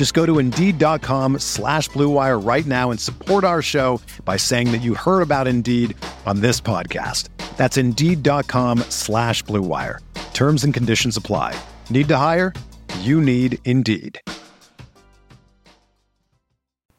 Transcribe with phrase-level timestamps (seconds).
[0.00, 4.78] Just go to Indeed.com slash BlueWire right now and support our show by saying that
[4.78, 7.28] you heard about Indeed on this podcast.
[7.58, 9.98] That's Indeed.com slash BlueWire.
[10.32, 11.54] Terms and conditions apply.
[11.90, 12.54] Need to hire?
[13.00, 14.18] You need Indeed.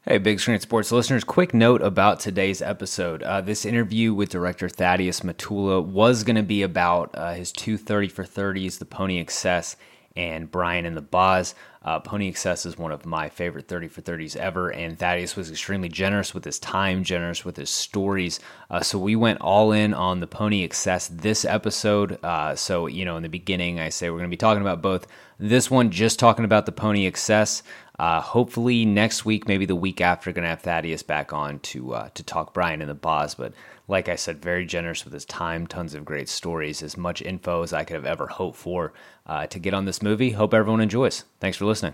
[0.03, 3.23] Hey, Big Screen Sports listeners, quick note about today's episode.
[3.23, 8.09] Uh, this interview with director Thaddeus Matula was going to be about uh, his 230
[8.09, 9.75] for 30s, the Pony Excess,
[10.15, 11.55] and Brian and the Boz.
[11.83, 15.49] Uh, Pony Excess is one of my favorite 30 for 30s ever, and Thaddeus was
[15.49, 18.39] extremely generous with his time, generous with his stories.
[18.69, 22.23] Uh, so we went all in on the Pony Excess this episode.
[22.23, 24.81] Uh, so, you know, in the beginning, I say we're going to be talking about
[24.83, 25.07] both.
[25.39, 27.63] This one, just talking about the Pony Excess.
[27.97, 31.93] Uh, hopefully next week, maybe the week after, going to have Thaddeus back on to
[31.93, 33.33] uh, to talk Brian and the Boz.
[33.33, 33.53] But
[33.91, 37.61] like I said, very generous with his time, tons of great stories, as much info
[37.61, 38.93] as I could have ever hoped for
[39.27, 40.31] uh, to get on this movie.
[40.31, 41.25] Hope everyone enjoys.
[41.41, 41.93] Thanks for listening.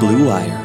[0.00, 0.64] Blue Wire.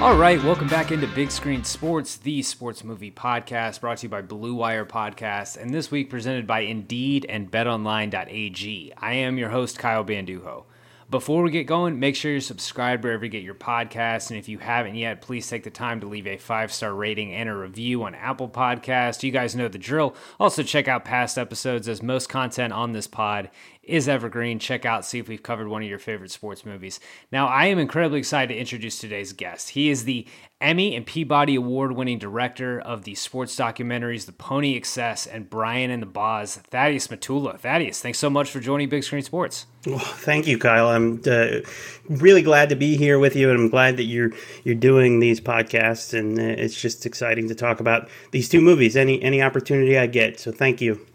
[0.00, 4.08] All right, welcome back into Big Screen Sports, the sports movie podcast brought to you
[4.08, 8.92] by Blue Wire Podcast, and this week presented by Indeed and BetOnline.ag.
[8.96, 10.62] I am your host, Kyle Banduho.
[11.08, 14.30] Before we get going, make sure you're subscribed wherever you get your podcasts.
[14.30, 17.32] And if you haven't yet, please take the time to leave a five star rating
[17.32, 19.22] and a review on Apple Podcasts.
[19.22, 20.16] You guys know the drill.
[20.40, 23.50] Also, check out past episodes, as most content on this pod
[23.86, 24.58] is evergreen.
[24.58, 27.00] Check out, see if we've covered one of your favorite sports movies.
[27.30, 29.70] Now, I am incredibly excited to introduce today's guest.
[29.70, 30.26] He is the
[30.60, 35.90] Emmy and Peabody Award winning director of the sports documentaries The Pony Excess and Brian
[35.90, 37.58] and the Boz, Thaddeus Matula.
[37.58, 39.66] Thaddeus, thanks so much for joining Big Screen Sports.
[39.86, 40.88] Well, thank you, Kyle.
[40.88, 41.60] I'm uh,
[42.08, 44.32] really glad to be here with you, and I'm glad that you're
[44.64, 48.96] you're doing these podcasts, and uh, it's just exciting to talk about these two movies.
[48.96, 51.06] Any any opportunity I get, so thank you.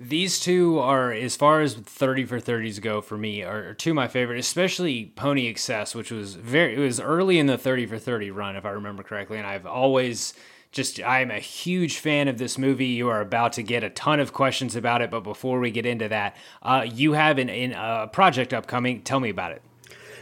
[0.00, 3.96] These two are, as far as 30 for 30s go for me, are, two of
[3.96, 7.98] my favorite, especially Pony Excess, which was very, it was early in the 30 for
[7.98, 9.38] 30 run, if I remember correctly.
[9.38, 10.34] And I've always
[10.70, 12.86] just, I'm a huge fan of this movie.
[12.86, 15.10] You are about to get a ton of questions about it.
[15.10, 19.02] But before we get into that, uh, you have an, an, a project upcoming.
[19.02, 19.62] Tell me about it.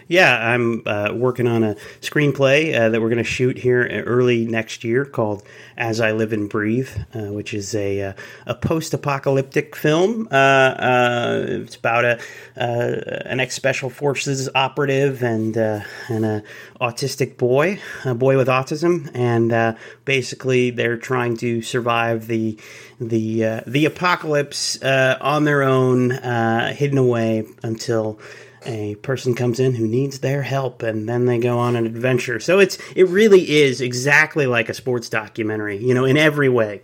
[0.08, 4.46] Yeah, I'm uh, working on a screenplay uh, that we're going to shoot here early
[4.46, 5.42] next year called
[5.76, 8.12] "As I Live and Breathe," uh, which is a uh,
[8.46, 10.28] a post-apocalyptic film.
[10.30, 12.20] Uh, uh, it's about a
[12.54, 16.44] an ex-special forces operative and and a
[16.80, 22.56] autistic boy, a boy with autism, and basically they're trying to survive the
[23.00, 28.20] the the apocalypse on their own, hidden away until
[28.66, 32.40] a person comes in who needs their help and then they go on an adventure
[32.40, 36.80] so it's it really is exactly like a sports documentary you know in every way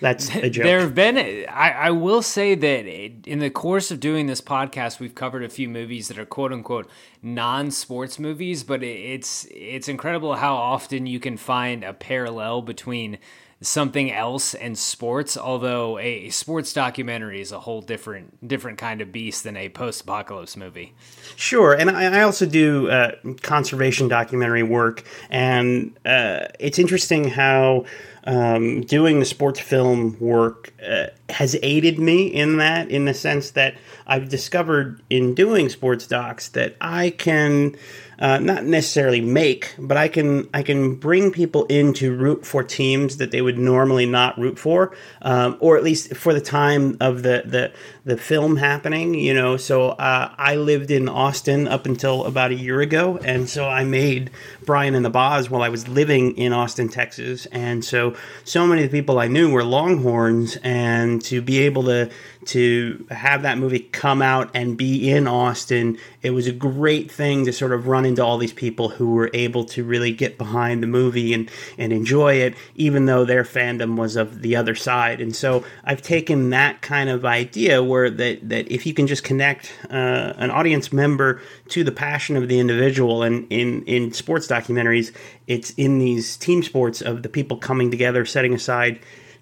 [0.00, 0.64] that's a joke.
[0.64, 1.18] There have been,
[1.48, 2.86] I, I will say that
[3.28, 6.52] in the course of doing this podcast, we've covered a few movies that are quote
[6.52, 6.90] unquote
[7.22, 13.18] non-sports movies, but it's it's incredible how often you can find a parallel between
[13.62, 15.36] something else in sports.
[15.36, 20.02] Although a sports documentary is a whole different different kind of beast than a post
[20.02, 20.94] apocalypse movie.
[21.36, 23.12] Sure, and I, I also do uh,
[23.42, 27.84] conservation documentary work, and uh, it's interesting how
[28.24, 33.52] um, doing the sports film work uh, has aided me in that, in the sense
[33.52, 37.76] that I've discovered in doing sports docs that I can
[38.20, 42.62] uh, not necessarily make, but I can I can bring people in to root for
[42.62, 46.98] teams that they would normally not root for, um, or at least for the time
[47.00, 47.72] of the the,
[48.04, 49.14] the film happening.
[49.14, 53.48] You know, so uh, I lived in Austin up until about a year ago, and
[53.48, 54.30] so I made
[54.66, 58.14] Brian and the Boz while I was living in Austin, Texas, and so
[58.44, 62.10] so many of the people I knew were Longhorns, and to be able to
[62.46, 67.44] to have that movie come out and be in Austin, it was a great thing
[67.44, 70.82] to sort of run into all these people who were able to really get behind
[70.82, 75.20] the movie and, and enjoy it, even though their fandom was of the other side.
[75.20, 79.24] And so I've taken that kind of idea where that, that if you can just
[79.24, 84.46] connect uh, an audience member to the passion of the individual, and in, in sports
[84.46, 85.14] documentaries,
[85.46, 89.00] it's in these team sports of the people coming together, setting aside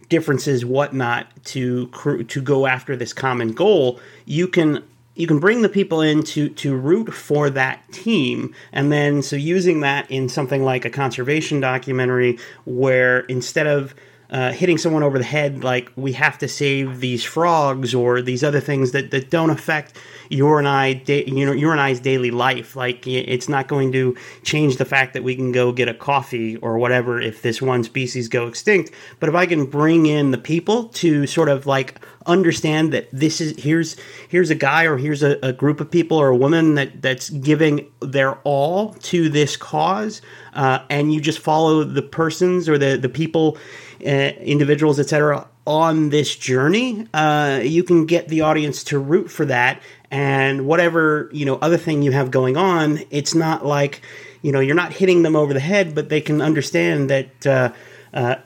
[0.09, 1.87] differences, whatnot, to
[2.29, 4.83] to go after this common goal, you can
[5.19, 9.35] you can bring the people in to to root for that team, and then so
[9.35, 13.95] using that in something like a conservation documentary, where instead of
[14.31, 18.45] uh, hitting someone over the head like we have to save these frogs or these
[18.45, 19.97] other things that, that don't affect
[20.29, 22.77] your and I, da- you know, your and I's daily life.
[22.77, 26.57] Like it's not going to change the fact that we can go get a coffee
[26.57, 28.93] or whatever if this one species go extinct.
[29.21, 33.41] But if I can bring in the people to sort of like understand that this
[33.41, 33.97] is here's
[34.29, 37.31] here's a guy or here's a, a group of people or a woman that that's
[37.31, 40.21] giving their all to this cause,
[40.53, 43.57] uh, and you just follow the persons or the the people,
[44.01, 49.83] individuals, etc on this journey, uh, you can get the audience to root for that
[50.11, 54.01] and whatever you know other thing you have going on it's not like
[54.41, 57.71] you know you're not hitting them over the head but they can understand that uh,
[58.15, 58.37] uh,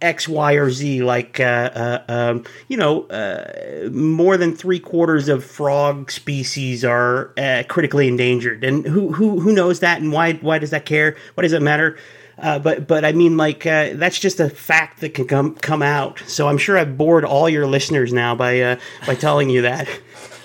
[0.00, 1.04] X, Y, or Z.
[1.04, 7.32] Like, uh, uh, um, you know, uh, more than three quarters of frog species are
[7.38, 11.16] uh, critically endangered, and who who who knows that, and why why does that care?
[11.34, 11.96] Why does it matter?
[12.38, 15.82] Uh, but but I mean, like uh, that's just a fact that can come come
[15.82, 16.22] out.
[16.26, 18.76] So I'm sure I've bored all your listeners now by uh,
[19.06, 19.88] by telling you that.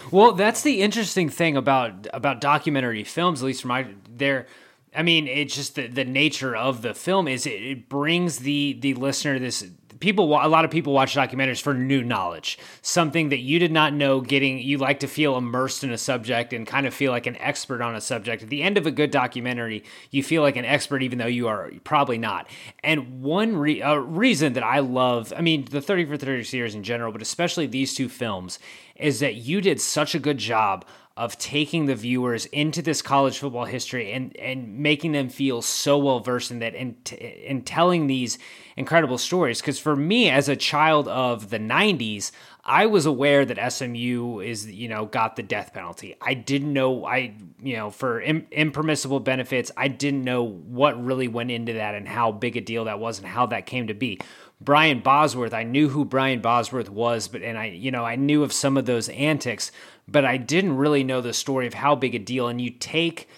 [0.10, 4.48] Well, that's the interesting thing about about documentary films, at least from my there.
[4.96, 8.78] I mean, it's just the, the nature of the film is it, it brings the
[8.80, 9.66] the listener this
[10.00, 13.94] people a lot of people watch documentaries for new knowledge something that you did not
[13.94, 17.26] know getting you like to feel immersed in a subject and kind of feel like
[17.28, 18.44] an expert on a subject.
[18.44, 21.48] At the end of a good documentary you feel like an expert even though you
[21.48, 22.48] are probably not.
[22.84, 26.84] And one re- reason that i love i mean the 30 for 30 series in
[26.84, 28.60] general but especially these two films
[28.96, 30.86] is that you did such a good job
[31.18, 35.98] of taking the viewers into this college football history and and making them feel so
[35.98, 38.38] well versed in that and t- and telling these
[38.76, 42.32] incredible stories because for me as a child of the 90s
[42.70, 46.16] I was aware that SMU is you know got the death penalty.
[46.22, 47.34] I didn't know I
[47.64, 52.08] you know for Im- impermissible benefits I didn't know what really went into that and
[52.08, 54.20] how big a deal that was and how that came to be.
[54.60, 58.44] Brian Bosworth, I knew who Brian Bosworth was, but and I you know I knew
[58.44, 59.72] of some of those antics,
[60.08, 62.48] but I didn't really know the story of how big a deal.
[62.48, 63.30] And you take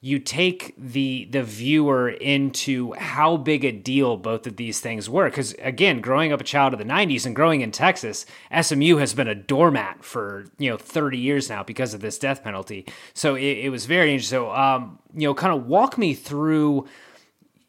[0.00, 5.30] you take the the viewer into how big a deal both of these things were.
[5.30, 8.26] Because again growing up a child of the 90s and growing in texas
[8.60, 12.44] smu has been a doormat for you know 30 years now because of this death
[12.44, 12.86] penalty.
[13.14, 14.38] So it, it was very interesting.
[14.38, 16.86] So um, you know kind of walk me through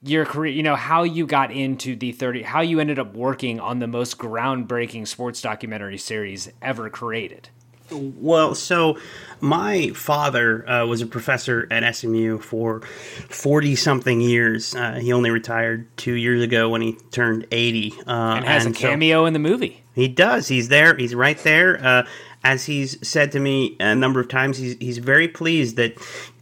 [0.04, 3.60] your career you know how you got into the 30 how you ended up working
[3.60, 7.50] on the most groundbreaking sports documentary series ever created
[7.92, 8.98] well, so
[9.40, 14.76] my father uh, was a professor at SMU for 40 something years.
[14.76, 17.94] Uh, he only retired two years ago when he turned 80.
[18.06, 19.84] Uh, and has and a cameo so in the movie.
[19.96, 20.48] He does.
[20.48, 20.96] He's there.
[20.96, 21.84] He's right there.
[21.84, 22.08] Uh,
[22.44, 25.98] as he's said to me a number of times, he's, he's very pleased that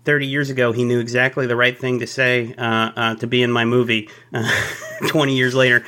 [0.06, 2.64] 30 years ago he knew exactly the right thing to say uh,
[2.96, 4.10] uh, to be in my movie
[5.08, 5.84] 20 years later.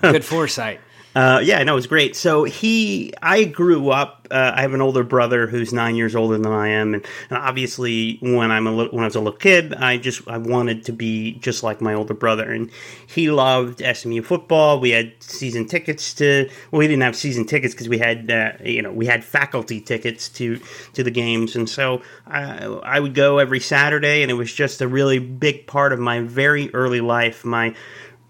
[0.00, 0.80] Good foresight.
[1.14, 2.14] Uh, yeah, no, it was great.
[2.14, 4.28] So he, I grew up.
[4.30, 7.38] Uh, I have an older brother who's nine years older than I am, and, and
[7.38, 10.84] obviously, when I'm a little, when I was a little kid, I just I wanted
[10.84, 12.52] to be just like my older brother.
[12.52, 12.70] And
[13.08, 14.78] he loved SMU football.
[14.78, 16.48] We had season tickets to.
[16.70, 19.80] Well, we didn't have season tickets because we had uh, you know we had faculty
[19.80, 20.60] tickets to
[20.92, 24.80] to the games, and so I, I would go every Saturday, and it was just
[24.80, 27.44] a really big part of my very early life.
[27.44, 27.74] My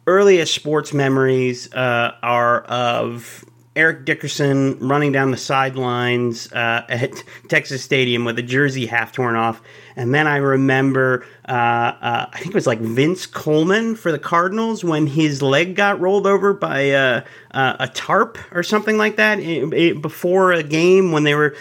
[0.06, 3.44] earliest sports memories uh, are of
[3.76, 9.36] Eric Dickerson running down the sidelines uh, at Texas Stadium with a jersey half torn
[9.36, 9.62] off.
[9.94, 14.18] And then I remember, uh, uh, I think it was like Vince Coleman for the
[14.18, 19.38] Cardinals when his leg got rolled over by a, a tarp or something like that
[19.38, 21.54] it, it, before a game when they were.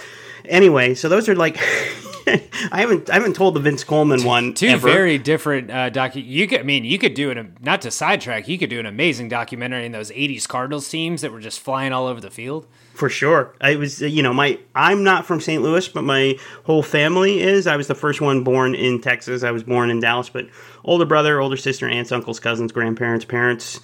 [0.45, 1.57] Anyway, so those are like
[2.71, 4.53] I haven't I haven't told the Vince Coleman one.
[4.53, 4.87] Two ever.
[4.87, 6.23] very different uh, docu.
[6.25, 8.47] You could I mean you could do an not to sidetrack.
[8.47, 11.93] You could do an amazing documentary in those '80s Cardinals teams that were just flying
[11.93, 12.67] all over the field.
[12.93, 15.63] For sure, I was you know my I'm not from St.
[15.63, 17.65] Louis, but my whole family is.
[17.65, 19.43] I was the first one born in Texas.
[19.43, 20.47] I was born in Dallas, but
[20.83, 23.79] older brother, older sister, aunts, uncles, cousins, grandparents, parents,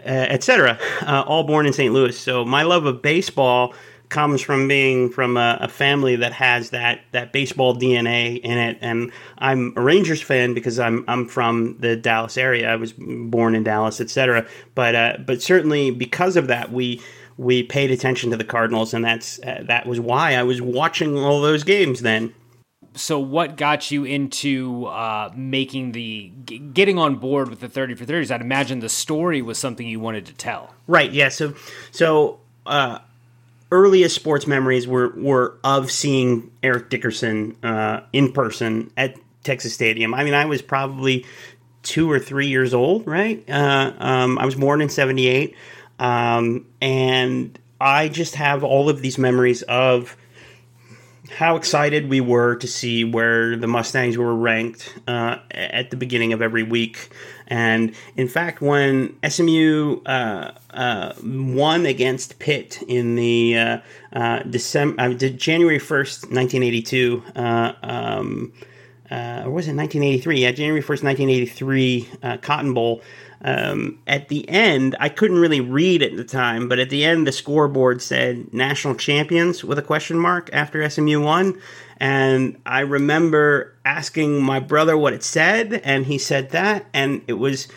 [0.00, 0.78] uh, etc.
[1.02, 1.92] Uh, all born in St.
[1.92, 2.16] Louis.
[2.18, 3.74] So my love of baseball
[4.14, 8.78] comes from being from a, a, family that has that that baseball DNA in it,
[8.80, 12.72] and I'm a Rangers fan because I'm I'm from the Dallas area.
[12.72, 14.46] I was born in Dallas, etc.
[14.76, 17.02] But uh, but certainly because of that, we
[17.36, 21.18] we paid attention to the Cardinals, and that's uh, that was why I was watching
[21.18, 22.32] all those games then.
[22.94, 27.96] So, what got you into uh, making the g- getting on board with the thirty
[27.96, 28.30] for thirties?
[28.30, 30.72] I'd imagine the story was something you wanted to tell.
[30.86, 31.10] Right.
[31.10, 31.30] Yeah.
[31.30, 31.54] So
[31.90, 32.38] so.
[32.64, 33.00] Uh,
[33.74, 40.14] earliest sports memories were were of seeing Eric Dickerson uh, in person at Texas Stadium.
[40.14, 41.26] I mean, I was probably
[41.82, 43.44] two or three years old, right?
[43.50, 45.56] Uh, um, I was born in '78,
[45.98, 50.16] um, and I just have all of these memories of
[51.36, 56.32] how excited we were to see where the Mustangs were ranked uh, at the beginning
[56.32, 57.10] of every week.
[57.46, 63.78] And in fact, when SMU uh, uh, won against Pitt in the uh,
[64.12, 68.52] uh, December, uh, January 1st, 1982, um,
[69.10, 70.40] or was it 1983?
[70.40, 72.08] Yeah, January 1st, 1983,
[72.40, 73.02] Cotton Bowl.
[73.46, 77.26] Um, at the end, I couldn't really read at the time, but at the end,
[77.26, 81.60] the scoreboard said national champions with a question mark after SMU won.
[81.98, 86.86] And I remember asking my brother what it said, and he said that.
[86.92, 87.68] And it was,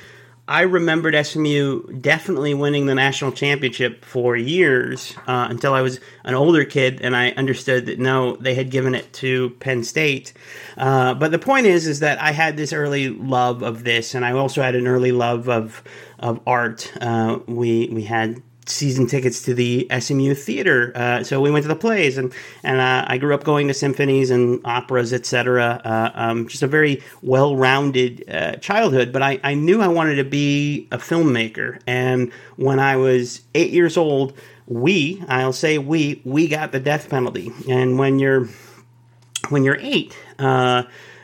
[0.47, 6.35] I remembered SMU definitely winning the national championship for years uh, until I was an
[6.35, 10.33] older kid and I understood that no, they had given it to Penn State.
[10.77, 14.23] Uh, but the point is, is that I had this early love of this, and
[14.23, 15.83] I also had an early love of
[16.19, 16.91] of art.
[16.99, 21.67] Uh, we we had season tickets to the SMU theater, uh, so we went to
[21.67, 22.33] the plays, and
[22.63, 25.81] and uh, I grew up going to symphonies and operas, etc.
[25.83, 29.11] Uh, um, just a very well-rounded uh, childhood.
[29.11, 33.71] But I, I knew I wanted to be a filmmaker, and when I was eight
[33.71, 34.33] years old,
[34.67, 38.47] we I'll say we we got the death penalty, and when you're
[39.49, 40.17] when you're eight.
[40.39, 40.83] Uh,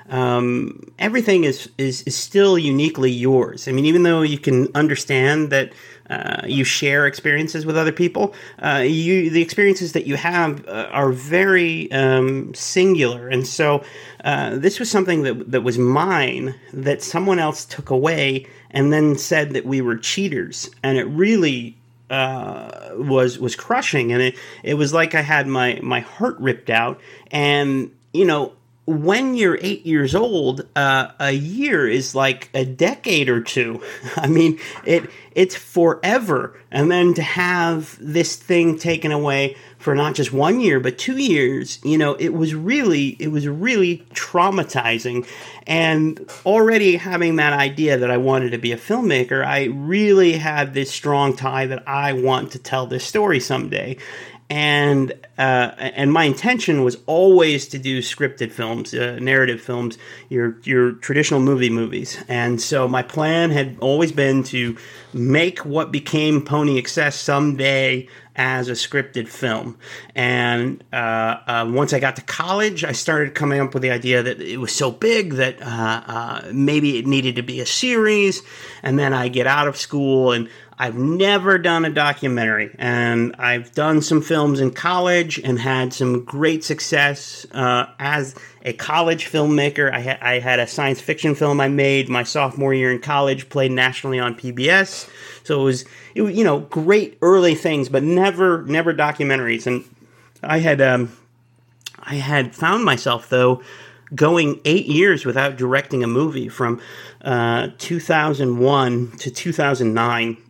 [0.10, 3.68] um, everything is, is is still uniquely yours.
[3.68, 5.74] I mean, even though you can understand that
[6.13, 8.34] uh, you share experiences with other people.
[8.62, 13.84] Uh, you the experiences that you have uh, are very um, singular, and so
[14.24, 19.17] uh, this was something that that was mine that someone else took away and then
[19.17, 21.75] said that we were cheaters, and it really
[22.10, 26.70] uh, was was crushing, and it it was like I had my my heart ripped
[26.70, 27.00] out,
[27.32, 28.53] and you know
[28.86, 33.82] when you're eight years old, uh, a year is like a decade or two.
[34.16, 36.60] I mean, it it's forever.
[36.70, 41.18] And then to have this thing taken away for not just one year but two
[41.18, 45.25] years, you know, it was really it was really traumatizing.
[45.66, 50.74] And already having that idea that I wanted to be a filmmaker, I really had
[50.74, 53.98] this strong tie that I want to tell this story someday
[54.50, 59.98] and uh, and my intention was always to do scripted films, uh, narrative films,
[60.30, 62.24] your your traditional movie movies.
[62.28, 64.78] And so my plan had always been to
[65.14, 69.78] make what became Pony Excess someday as a scripted film.
[70.16, 70.96] And uh,
[71.48, 74.58] uh, once I got to college, I started coming up with the idea that it
[74.58, 78.42] was so big that uh, uh, maybe it needed to be a series.
[78.82, 80.50] And then I get out of school and
[80.84, 86.25] I've never done a documentary, and I've done some films in college and had some
[86.25, 89.90] great success uh, as a college filmmaker.
[89.94, 93.48] I, ha- I, had a science fiction film I made my sophomore year in college,
[93.48, 95.10] played nationally on PBS.
[95.46, 95.86] So it was,
[96.16, 99.66] it you know, great early things, but never, never documentaries.
[99.66, 99.86] And
[100.44, 101.18] I had, um,
[101.98, 103.63] I had found myself though
[104.13, 106.82] going eight years without directing a movie from
[107.22, 110.43] uh, 2001 to 2009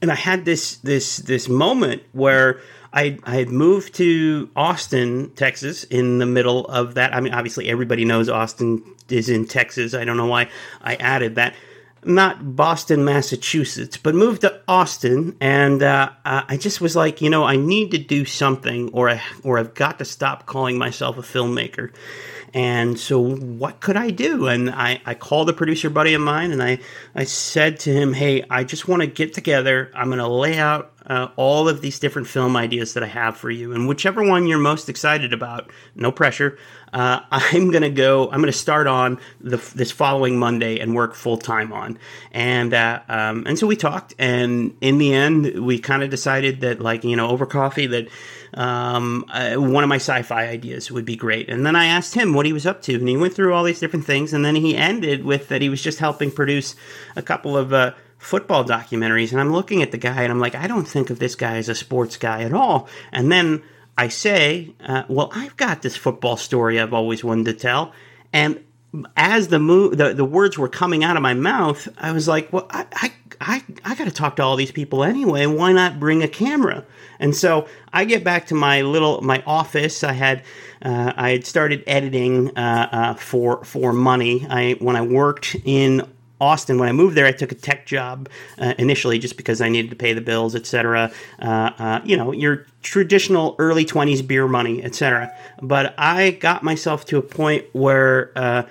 [0.00, 2.60] and I had this this this moment where
[2.92, 7.14] I I had moved to Austin, Texas, in the middle of that.
[7.14, 9.94] I mean, obviously everybody knows Austin is in Texas.
[9.94, 10.48] I don't know why
[10.82, 11.54] I added that.
[12.04, 17.44] not Boston, Massachusetts, but moved to Austin, and uh, I just was like, you know,
[17.44, 21.22] I need to do something, or I or I've got to stop calling myself a
[21.22, 21.90] filmmaker.
[22.54, 24.46] And so, what could I do?
[24.46, 26.78] And I, I called a producer buddy of mine, and I
[27.14, 29.90] I said to him, hey, I just want to get together.
[29.94, 33.36] I'm going to lay out uh, all of these different film ideas that I have
[33.36, 36.58] for you, and whichever one you're most excited about, no pressure.
[36.92, 38.30] Uh, I'm gonna go.
[38.30, 41.98] I'm gonna start on the, this following Monday and work full time on.
[42.32, 46.60] And uh, um, and so we talked, and in the end, we kind of decided
[46.60, 48.08] that, like you know, over coffee, that
[48.54, 51.48] um, uh, one of my sci-fi ideas would be great.
[51.48, 53.64] And then I asked him what he was up to, and he went through all
[53.64, 56.74] these different things, and then he ended with that he was just helping produce
[57.16, 59.32] a couple of uh, football documentaries.
[59.32, 61.56] And I'm looking at the guy, and I'm like, I don't think of this guy
[61.56, 62.88] as a sports guy at all.
[63.12, 63.62] And then
[63.98, 67.92] I say, uh, well, I've got this football story I've always wanted to tell,
[68.32, 68.64] and
[69.16, 72.52] as the, mo- the the words were coming out of my mouth, I was like,
[72.52, 75.46] well, I I I, I got to talk to all these people anyway.
[75.46, 76.84] Why not bring a camera?
[77.20, 80.02] And so I get back to my little my office.
[80.02, 80.42] I had
[80.82, 84.46] uh, I had started editing uh, uh, for for money.
[84.48, 86.08] I when I worked in
[86.40, 88.28] Austin, when I moved there, I took a tech job
[88.58, 91.10] uh, initially just because I needed to pay the bills, etc.
[91.40, 95.34] Uh, uh, you know, your traditional early 20s beer money, etc.
[95.60, 98.62] But I got myself to a point where uh,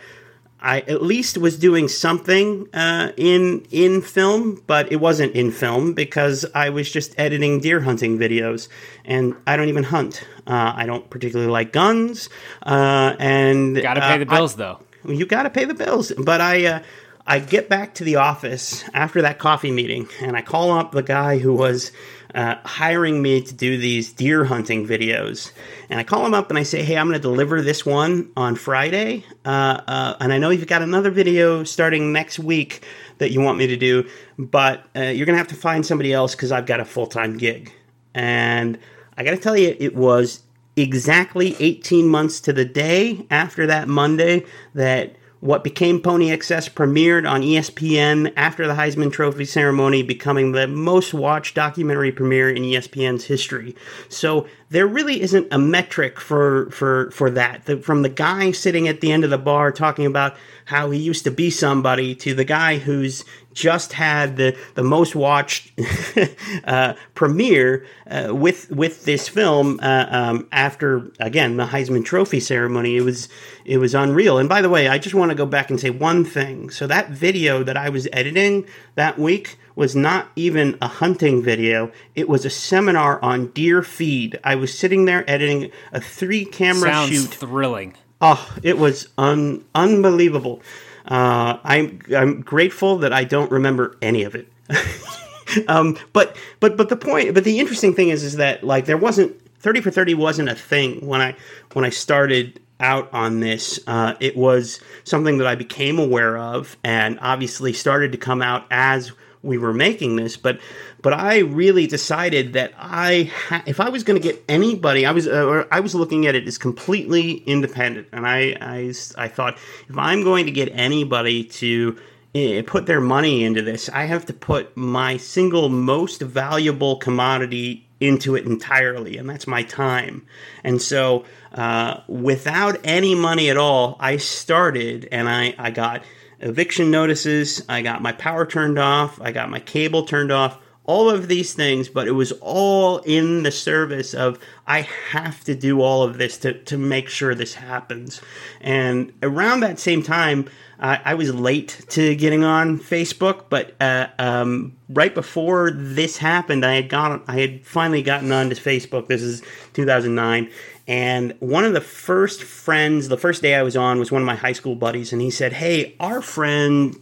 [0.59, 5.93] I at least was doing something uh, in in film, but it wasn't in film
[5.93, 8.67] because I was just editing deer hunting videos,
[9.05, 10.23] and I don't even hunt.
[10.47, 12.29] Uh, I don't particularly like guns,
[12.63, 14.79] uh, and got to pay the bills I, though.
[15.05, 16.65] You got to pay the bills, but I.
[16.65, 16.83] Uh,
[17.29, 21.03] I get back to the office after that coffee meeting, and I call up the
[21.03, 21.91] guy who was
[22.33, 25.51] uh, hiring me to do these deer hunting videos.
[25.89, 28.31] And I call him up and I say, Hey, I'm going to deliver this one
[28.37, 29.25] on Friday.
[29.43, 32.85] Uh, uh, and I know you've got another video starting next week
[33.17, 34.07] that you want me to do,
[34.39, 37.07] but uh, you're going to have to find somebody else because I've got a full
[37.07, 37.73] time gig.
[38.13, 38.79] And
[39.17, 40.43] I got to tell you, it was
[40.77, 47.29] exactly 18 months to the day after that Monday that what became Pony Excess premiered
[47.29, 53.25] on ESPN after the Heisman Trophy ceremony, becoming the most watched documentary premiere in ESPN's
[53.25, 53.75] history.
[54.09, 57.65] So there really isn't a metric for for for that.
[57.65, 60.99] The, from the guy sitting at the end of the bar talking about how he
[60.99, 63.23] used to be somebody to the guy who's
[63.57, 65.71] just had the, the most watched
[66.63, 72.97] uh, premiere uh, with with this film uh, um, after again the Heisman Trophy ceremony.
[72.97, 73.29] It was
[73.65, 74.37] it was unreal.
[74.37, 76.69] And by the way, I just want to go back and say one thing.
[76.69, 81.91] So that video that I was editing that week was not even a hunting video.
[82.13, 84.39] It was a seminar on deer feed.
[84.43, 87.29] I was sitting there editing a three camera Sounds shoot.
[87.33, 87.95] thrilling.
[88.21, 90.61] Oh, it was un- unbelievable.
[91.07, 94.51] Uh, I'm I'm grateful that I don't remember any of it.
[95.67, 98.97] um, but but but the point, but the interesting thing is, is that like there
[98.97, 101.35] wasn't thirty for thirty wasn't a thing when I
[101.73, 103.79] when I started out on this.
[103.87, 108.65] Uh, it was something that I became aware of, and obviously started to come out
[108.69, 109.11] as
[109.43, 110.59] we were making this, but
[111.01, 115.11] but I really decided that I ha- if I was going to get anybody, I
[115.11, 119.57] was uh, I was looking at it as completely independent, and I, I I thought
[119.87, 121.97] if I'm going to get anybody to
[122.35, 127.87] uh, put their money into this, I have to put my single most valuable commodity
[127.99, 130.25] into it entirely, and that's my time.
[130.63, 136.03] And so, uh, without any money at all, I started, and I I got
[136.39, 141.09] eviction notices, I got my power turned off, I got my cable turned off, all
[141.09, 145.81] of these things, but it was all in the service of I have to do
[145.81, 148.21] all of this to, to make sure this happens.
[148.61, 150.47] And around that same time,
[150.79, 156.75] I was late to getting on Facebook, but uh, um, right before this happened, I
[156.75, 157.23] had gone.
[157.27, 159.07] I had finally gotten onto Facebook.
[159.07, 159.41] This is
[159.73, 160.51] 2009,
[160.87, 164.25] and one of the first friends, the first day I was on, was one of
[164.25, 166.95] my high school buddies, and he said, "Hey, our friend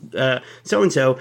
[0.64, 1.18] so and so."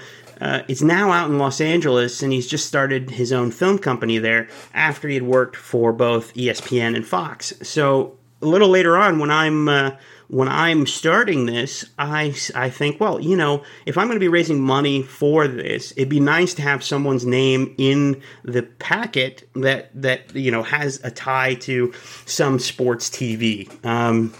[0.67, 4.49] is now out in Los Angeles, and he's just started his own film company there
[4.73, 7.53] after he had worked for both ESPN and Fox.
[7.61, 9.91] So a little later on, when I'm uh,
[10.27, 14.27] when I'm starting this, I, I think, well, you know, if I'm going to be
[14.27, 19.89] raising money for this, it'd be nice to have someone's name in the packet that
[20.01, 21.93] that you know has a tie to
[22.25, 23.69] some sports TV.
[23.85, 24.33] Um,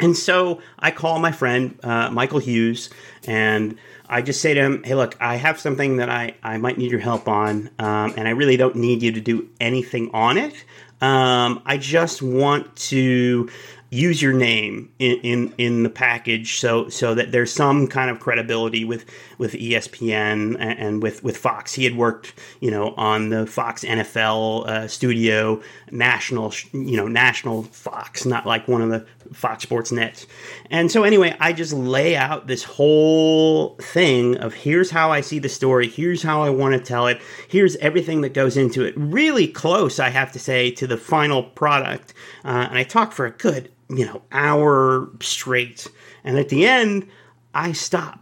[0.00, 2.90] and so I call my friend uh, Michael Hughes
[3.26, 6.76] and I just say to him, hey, look, I have something that I, I might
[6.76, 10.36] need your help on, um, and I really don't need you to do anything on
[10.36, 10.52] it.
[11.00, 13.48] Um, I just want to
[13.92, 18.18] use your name in, in, in the package so so that there's some kind of
[18.18, 19.04] credibility with
[19.42, 21.74] with ESPN and, with with Fox.
[21.74, 27.64] He had worked, you know, on the Fox NFL uh, studio, national, you know, national
[27.64, 30.28] Fox, not like one of the Fox Sports Nets.
[30.70, 35.40] And so anyway, I just lay out this whole thing of here's how I see
[35.40, 38.94] the story, here's how I want to tell it, here's everything that goes into it.
[38.96, 42.14] Really close, I have to say, to the final product.
[42.44, 45.88] Uh, and I talk for a good you know, hour straight.
[46.22, 47.08] And at the end,
[47.54, 48.21] I stop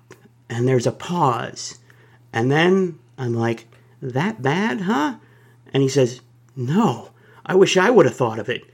[0.50, 1.78] and there's a pause.
[2.32, 3.66] And then I'm like,
[4.02, 5.16] that bad, huh?
[5.72, 6.20] And he says,
[6.56, 7.10] no,
[7.46, 8.64] I wish I would have thought of it.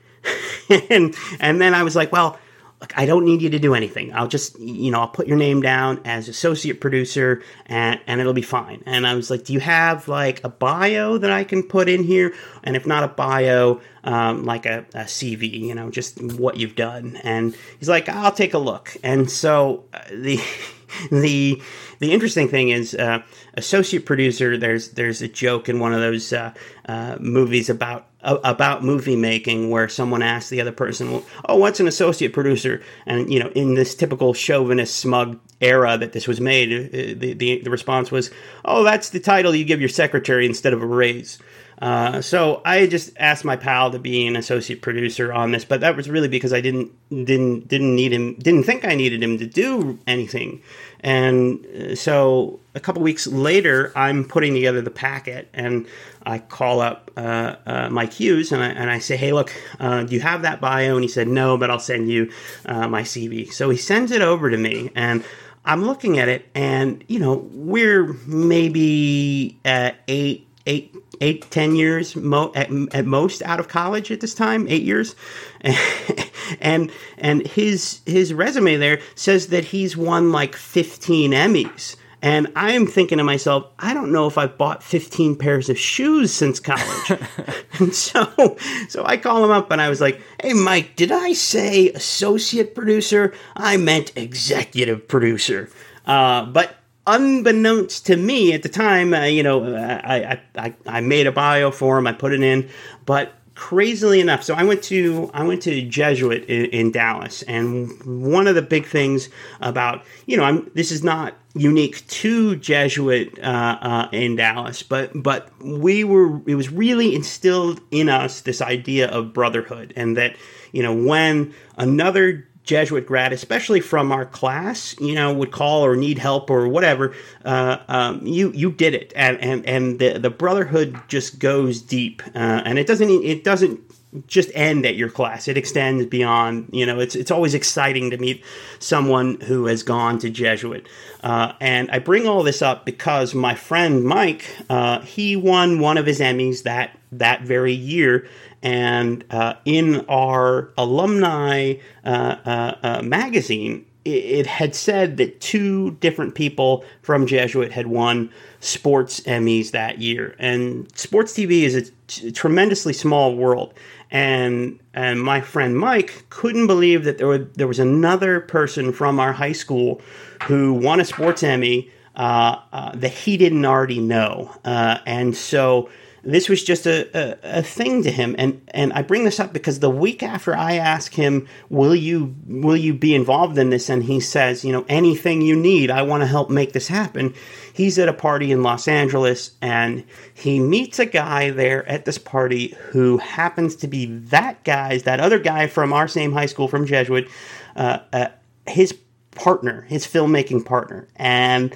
[0.91, 2.39] and, and then I was like, well,
[2.81, 4.12] look, I don't need you to do anything.
[4.15, 8.33] I'll just, you know, I'll put your name down as associate producer and, and it'll
[8.33, 8.83] be fine.
[8.87, 12.03] And I was like, do you have like a bio that I can put in
[12.05, 12.35] here?
[12.65, 16.77] And if not a bio, um, like a, a, CV, you know, just what you've
[16.77, 17.17] done.
[17.23, 18.97] And he's like, I'll take a look.
[19.03, 20.41] And so uh, the,
[21.11, 21.62] the,
[21.99, 23.22] the interesting thing is, uh,
[23.55, 24.57] associate producer.
[24.57, 26.53] There's there's a joke in one of those uh,
[26.88, 31.88] uh, movies about about movie making where someone asks the other person, "Oh, what's an
[31.88, 36.72] associate producer?" And you know, in this typical chauvinist, smug era that this was made,
[36.72, 38.31] uh, the, the, the response was,
[38.64, 41.38] "Oh, that's the title you give your secretary instead of a raise."
[41.81, 45.81] Uh, so I just asked my pal to be an associate producer on this, but
[45.81, 49.37] that was really because I didn't didn't didn't need him, didn't think I needed him
[49.39, 50.62] to do anything,
[51.01, 55.87] and uh, so a couple weeks later, I'm putting together the packet, and
[56.25, 60.05] I call up uh, uh, Mike Hughes and I, and I say, "Hey, look, uh,
[60.05, 62.31] do you have that bio?" And he said, "No, but I'll send you
[62.67, 65.23] my CV." So he sends it over to me, and
[65.67, 72.16] I'm looking at it, and you know, we're maybe at eight, eight, eight, ten years
[72.16, 75.14] mo- at, at most out of college at this time, eight years,
[76.61, 81.96] and and his his resume there says that he's won like 15 Emmys.
[82.22, 86.33] And I'm thinking to myself, I don't know if I've bought 15 pairs of shoes
[86.33, 87.20] since college.
[87.79, 88.57] and so,
[88.88, 92.74] so I call him up and I was like, Hey, Mike, did I say associate
[92.74, 93.33] producer?
[93.55, 95.70] I meant executive producer.
[96.07, 96.76] Uh, but
[97.07, 101.71] unbeknownst to me at the time, uh, you know, I, I, I, made a bio
[101.71, 102.69] for him, I put it in,
[103.05, 107.90] but crazily enough, so I went to I went to Jesuit in, in Dallas, and
[108.05, 109.29] one of the big things
[109.61, 115.11] about you know I'm this is not unique to Jesuit uh, uh, in Dallas, but
[115.14, 120.37] but we were it was really instilled in us this idea of brotherhood, and that
[120.71, 125.94] you know when another Jesuit grad, especially from our class, you know, would call or
[125.94, 130.31] need help or whatever, uh, um, you you did it, and and and the the
[130.31, 133.81] brotherhood just goes deep, uh, and it doesn't it doesn't
[134.26, 135.46] just end at your class.
[135.46, 136.70] It extends beyond.
[136.72, 138.44] You know, it's it's always exciting to meet
[138.81, 140.88] someone who has gone to Jesuit.
[141.22, 145.98] Uh, and I bring all this up because my friend Mike, uh, he won one
[145.98, 148.29] of his Emmys that that very year
[148.62, 156.35] and uh, in our alumni uh, uh, uh, magazine, it, had said that two different
[156.35, 160.37] people from Jesuit had won sports Emmys that year.
[160.38, 163.75] And sports TV is a t- tremendously small world.
[164.11, 169.19] And and my friend Mike couldn't believe that there, were, there was another person from
[169.19, 170.01] our high school
[170.45, 174.57] who won a sports Emmy uh, uh, that he didn't already know.
[174.64, 175.88] and so
[176.27, 178.35] this was just a, a, a, thing to him.
[178.37, 182.35] And and I bring this up because the week after I ask him will you
[182.47, 183.89] will you be involved in this?
[183.89, 187.33] And he says you know anything you need I want to help make this happen.
[187.73, 192.19] He's at a party in Los Angeles and he meets a guy there at this
[192.19, 196.67] party who happens to be that guy's that other guy from our same high school
[196.67, 197.29] from Jesuit
[197.77, 198.29] uh, uh,
[198.67, 198.99] his
[199.31, 201.07] partner his filmmaking partner.
[201.15, 201.75] And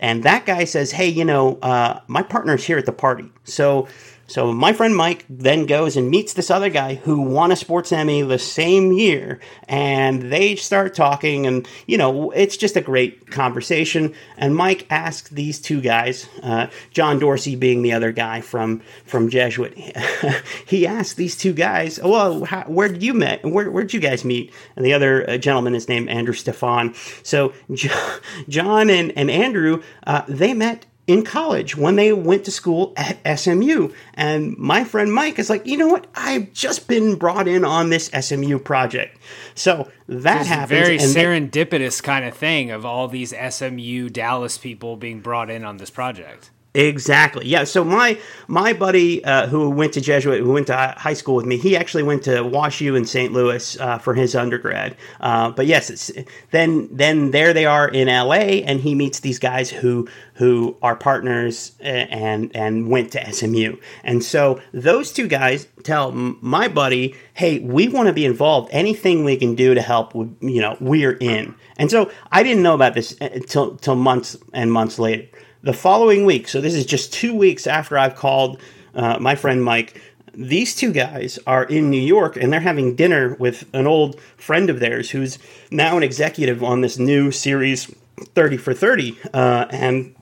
[0.00, 3.88] and that guy says, "Hey, you know, uh, my partner's here at the party, so."
[4.26, 7.92] So my friend Mike then goes and meets this other guy who won a sports
[7.92, 13.30] Emmy the same year, and they start talking, and you know it's just a great
[13.30, 14.14] conversation.
[14.38, 19.28] And Mike asks these two guys, uh, John Dorsey being the other guy from from
[19.28, 19.76] Jesuit,
[20.66, 23.44] he asked these two guys, "Well, how, where did you met?
[23.44, 26.94] Where where did you guys meet?" And the other uh, gentleman is named Andrew Stefan.
[27.22, 27.52] So
[28.48, 33.38] John and and Andrew uh, they met in college when they went to school at
[33.38, 33.90] SMU.
[34.14, 36.06] And my friend Mike is like, you know what?
[36.14, 39.18] I've just been brought in on this SMU project.
[39.54, 40.70] So that happens.
[40.70, 45.76] Very serendipitous kind of thing of all these SMU Dallas people being brought in on
[45.76, 46.50] this project.
[46.76, 47.46] Exactly.
[47.46, 47.62] Yeah.
[47.62, 51.46] So my my buddy uh, who went to Jesuit, who went to high school with
[51.46, 53.32] me, he actually went to Wash U in St.
[53.32, 54.96] Louis uh, for his undergrad.
[55.20, 56.10] Uh, but yes,
[56.50, 58.64] then then there they are in L.A.
[58.64, 63.76] and he meets these guys who who are partners and and went to SMU.
[64.02, 68.70] And so those two guys tell my buddy, "Hey, we want to be involved.
[68.72, 72.74] Anything we can do to help, you know, we're in." And so I didn't know
[72.74, 75.28] about this until uh, till months and months later
[75.64, 78.60] the following week, so this is just two weeks after I've called
[78.94, 80.00] uh, my friend Mike,
[80.34, 84.68] these two guys are in New York and they're having dinner with an old friend
[84.68, 85.38] of theirs who's
[85.70, 87.86] now an executive on this new series
[88.34, 89.16] 30 for 30.
[89.32, 90.14] Uh, and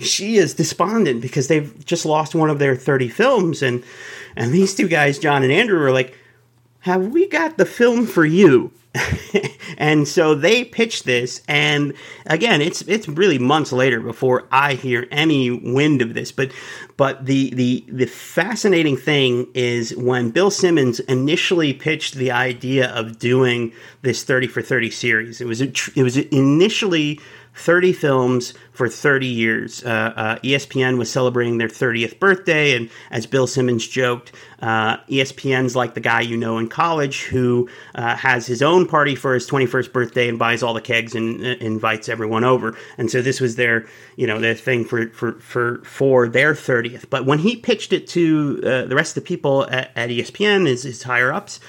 [0.00, 3.62] she is despondent because they've just lost one of their 30 films.
[3.62, 3.82] And,
[4.36, 6.16] and these two guys, John and Andrew, are like,
[6.80, 8.70] Have we got the film for you?
[9.78, 11.94] And so they pitched this, and
[12.26, 16.30] again, it's it's really months later before I hear any wind of this.
[16.30, 16.52] But
[16.96, 23.18] but the the the fascinating thing is when Bill Simmons initially pitched the idea of
[23.18, 25.40] doing this thirty for thirty series.
[25.40, 27.20] It was it was initially
[27.54, 29.84] 30 films for 30 years.
[29.84, 35.76] Uh, uh, ESPN was celebrating their 30th birthday, and as Bill Simmons joked, uh, ESPN's
[35.76, 39.48] like the guy you know in college who uh, has his own party for his
[39.48, 42.76] 21st birthday and buys all the kegs and uh, invites everyone over.
[42.98, 43.86] And so this was their,
[44.16, 47.08] you know, their thing for for for for their 30th.
[47.08, 50.66] But when he pitched it to uh, the rest of the people at, at ESPN,
[50.66, 51.60] his, his higher ups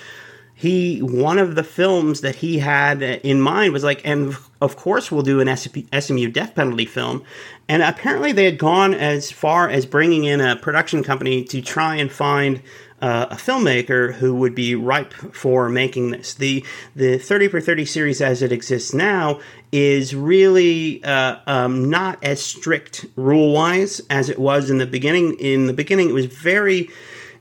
[0.65, 5.12] he one of the films that he had in mind was like and of course
[5.12, 7.23] we'll do an SMU death penalty film
[7.69, 11.95] and apparently they had gone as far as bringing in a production company to try
[11.95, 12.63] and find
[12.99, 16.34] uh, a filmmaker who would be ripe for making this.
[16.34, 22.17] The the 30 for 30 series as it exists now is really uh, um, not
[22.23, 25.36] as strict rule wise as it was in the beginning.
[25.39, 26.89] In the beginning, it was very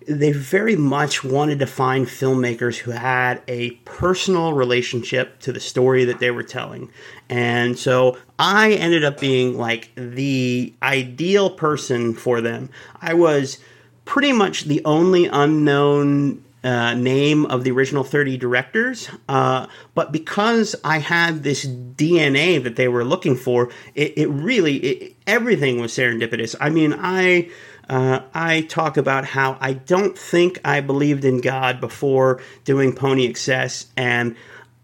[0.07, 6.05] they very much wanted to find filmmakers who had a personal relationship to the story
[6.05, 6.91] that they were telling.
[7.29, 12.71] And so I ended up being like the ideal person for them.
[13.01, 13.59] I was
[14.05, 19.11] pretty much the only unknown uh, name of the original 30 directors.
[19.29, 24.77] Uh, but because I had this DNA that they were looking for, it, it really,
[24.77, 26.55] it, everything was serendipitous.
[26.61, 27.51] I mean, I
[27.89, 33.27] uh, I talk about how I don't think I believed in God before doing Pony
[33.27, 34.37] Excess, and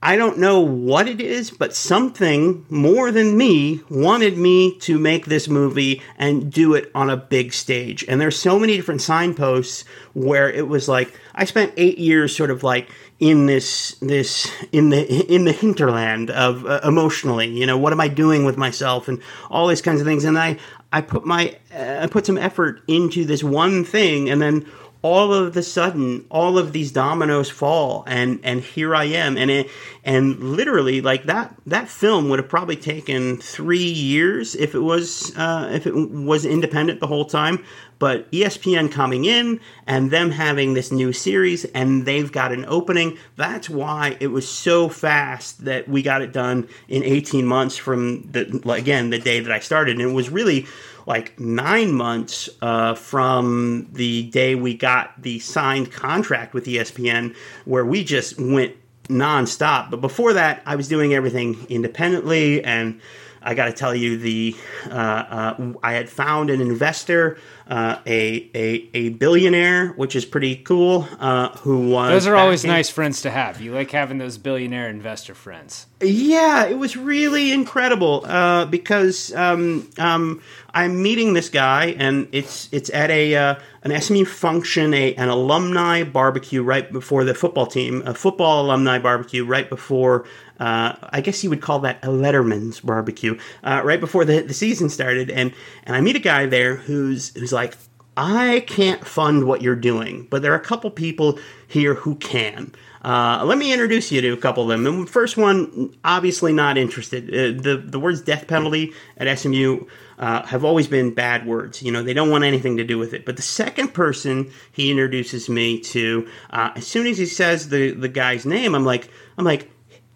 [0.03, 5.27] I don't know what it is, but something more than me wanted me to make
[5.27, 8.03] this movie and do it on a big stage.
[8.09, 9.85] And there's so many different signposts
[10.15, 12.89] where it was like I spent eight years sort of like
[13.21, 18.01] in this this in the in the hinterland of uh, emotionally you know what am
[18.01, 20.57] i doing with myself and all these kinds of things and i
[20.93, 24.67] I put my uh, I put some effort into this one thing, and then
[25.03, 29.51] all of the sudden, all of these dominoes fall, and and here I am, and
[29.51, 29.71] it
[30.05, 35.35] and literally like that that film would have probably taken three years if it was
[35.37, 37.65] uh, if it was independent the whole time.
[37.99, 43.19] But espn coming in and them having this new series and they've got an opening.
[43.37, 48.23] That's why it was so fast that we got it done in 18 months from
[48.23, 49.99] the again the day that i started.
[49.99, 50.67] And it was really
[51.11, 57.85] like nine months uh, from the day we got the signed contract with espn where
[57.85, 58.77] we just went
[59.09, 59.91] nonstop.
[59.91, 63.01] But before that, I was doing everything independently, and
[63.43, 68.51] I got to tell you, the uh, uh, I had found an investor, uh, a,
[68.55, 71.09] a a billionaire, which is pretty cool.
[71.19, 73.61] Uh, who was those are always nice friends to have.
[73.61, 75.87] You like having those billionaire investor friends.
[76.03, 80.43] Yeah, it was really incredible uh, because um, um,
[80.75, 85.29] I'm meeting this guy, and it's it's at a uh, an SMU function, a an
[85.29, 90.27] alumni barbecue right before the football team, a football alumni barbecue right before.
[90.61, 94.55] Uh, I guess you would call that a Letterman's barbecue, uh, right before the, the
[94.55, 95.53] season started, and
[95.85, 97.75] and I meet a guy there who's who's like,
[98.17, 102.75] I can't fund what you're doing, but there are a couple people here who can.
[103.03, 105.07] Uh, let me introduce you to a couple of them.
[105.07, 107.31] The first one, obviously not interested.
[107.31, 109.87] Uh, the the words death penalty at SMU
[110.19, 111.83] uh, have always been bad words.
[111.83, 113.25] You know, they don't want anything to do with it.
[113.25, 117.93] But the second person he introduces me to, uh, as soon as he says the
[117.93, 119.71] the guy's name, I'm like, I'm like,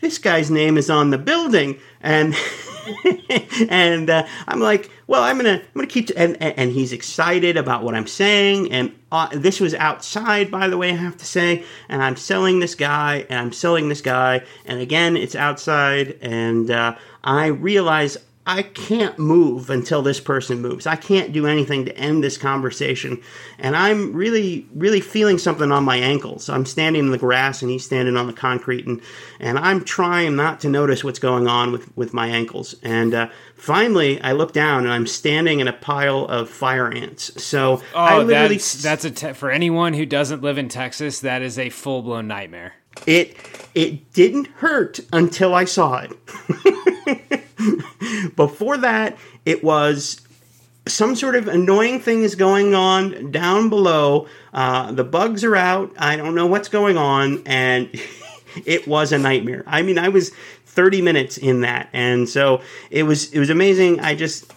[0.04, 2.34] this guy's name is on the building, and.
[3.70, 7.82] and uh, I'm like, well, I'm gonna, I'm gonna keep, and, and he's excited about
[7.82, 11.64] what I'm saying, and uh, this was outside, by the way, I have to say,
[11.88, 16.70] and I'm selling this guy, and I'm selling this guy, and again, it's outside, and
[16.70, 20.86] uh, I realize I can't move until this person moves.
[20.86, 23.22] I can't do anything to end this conversation.
[23.58, 26.50] And I'm really, really feeling something on my ankles.
[26.50, 29.00] I'm standing in the grass and he's standing on the concrete, and,
[29.40, 32.74] and I'm trying not to notice what's going on with, with my ankles.
[32.82, 37.42] And uh, finally, I look down and I'm standing in a pile of fire ants.
[37.42, 38.56] So oh, I literally.
[38.56, 42.02] That's, that's a te- for anyone who doesn't live in Texas, that is a full
[42.02, 42.74] blown nightmare.
[43.06, 43.36] It
[43.74, 46.12] it didn't hurt until I saw it.
[48.36, 50.20] Before that, it was
[50.86, 54.28] some sort of annoying thing is going on down below.
[54.52, 55.92] Uh, the bugs are out.
[55.98, 57.88] I don't know what's going on, and
[58.64, 59.64] it was a nightmare.
[59.66, 60.30] I mean, I was
[60.66, 64.00] 30 minutes in that, and so it was it was amazing.
[64.00, 64.52] I just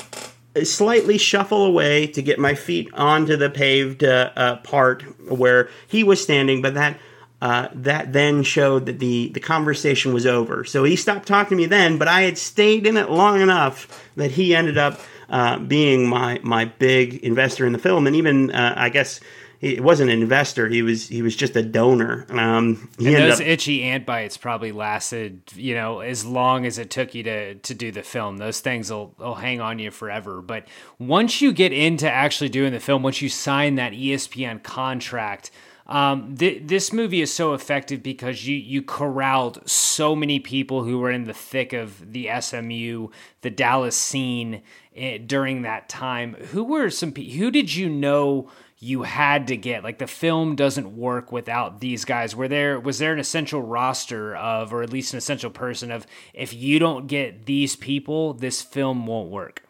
[0.65, 6.03] slightly shuffle away to get my feet onto the paved uh, uh, part where he
[6.03, 6.99] was standing, but that
[7.41, 10.65] uh, that then showed that the, the conversation was over.
[10.65, 14.09] So he stopped talking to me then, but I had stayed in it long enough
[14.15, 18.07] that he ended up uh, being my, my big investor in the film.
[18.07, 19.19] And even, uh, I guess,
[19.59, 20.67] he wasn't an investor.
[20.67, 22.27] He was he was just a donor.
[22.29, 26.91] Um, and those up, itchy ant bites probably lasted, you know, as long as it
[26.91, 28.37] took you to to do the film.
[28.37, 30.41] Those things will, will hang on you forever.
[30.41, 30.67] But
[30.99, 35.49] once you get into actually doing the film, once you sign that ESPN contract,
[35.87, 40.99] um, th- this movie is so effective because you you corralled so many people who
[40.99, 43.07] were in the thick of the SMU,
[43.41, 44.61] the Dallas scene
[44.95, 46.33] eh, during that time.
[46.51, 47.15] Who were some?
[47.15, 48.49] Who did you know?
[48.79, 52.99] you had to get like the film doesn't work without these guys were there was
[52.99, 57.07] there an essential roster of or at least an essential person of if you don't
[57.07, 59.63] get these people this film won't work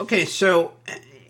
[0.00, 0.72] okay so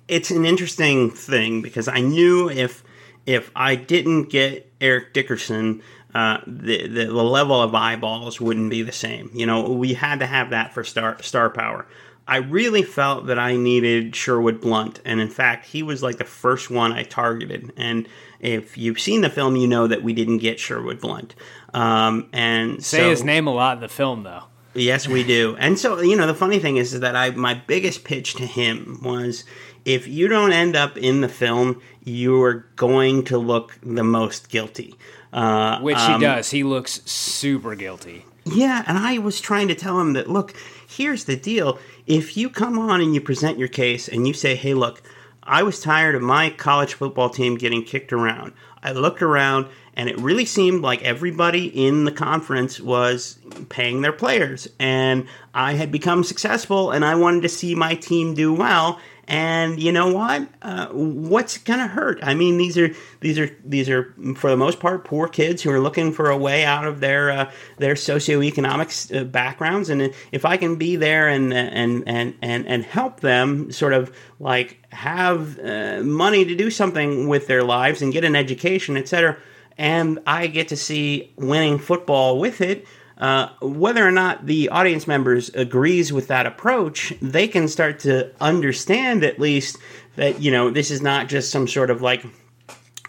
[0.06, 2.83] it's an interesting thing because i knew if
[3.26, 5.82] if I didn't get Eric Dickerson,
[6.14, 9.30] uh, the, the, the level of eyeballs wouldn't be the same.
[9.32, 11.86] You know, we had to have that for star star power.
[12.26, 16.24] I really felt that I needed Sherwood Blount, and in fact, he was like the
[16.24, 17.70] first one I targeted.
[17.76, 18.08] And
[18.40, 21.34] if you've seen the film, you know that we didn't get Sherwood Blount.
[21.74, 24.44] Um, and say so, his name a lot in the film, though.
[24.74, 25.54] Yes, we do.
[25.58, 28.46] And so, you know, the funny thing is, is that I my biggest pitch to
[28.46, 29.44] him was
[29.84, 34.48] if you don't end up in the film, you are going to look the most
[34.48, 34.94] guilty.
[35.32, 36.50] Uh, Which um, he does.
[36.50, 38.24] He looks super guilty.
[38.44, 40.54] Yeah, and I was trying to tell him that look,
[40.86, 41.78] here's the deal.
[42.06, 45.02] If you come on and you present your case and you say, hey, look,
[45.42, 48.52] I was tired of my college football team getting kicked around.
[48.82, 53.38] I looked around and it really seemed like everybody in the conference was
[53.68, 54.68] paying their players.
[54.78, 59.00] And I had become successful and I wanted to see my team do well.
[59.26, 60.48] And you know what?
[60.60, 62.18] Uh, what's gonna hurt?
[62.22, 65.70] I mean, these are these are these are for the most part poor kids who
[65.70, 69.88] are looking for a way out of their uh, their socioeconomic uh, backgrounds.
[69.88, 74.14] And if I can be there and and and and and help them, sort of
[74.40, 79.38] like have uh, money to do something with their lives and get an education, etc.,
[79.78, 82.86] and I get to see winning football with it
[83.18, 88.32] uh, whether or not the audience members agrees with that approach, they can start to
[88.40, 89.78] understand at least
[90.16, 92.24] that you know this is not just some sort of like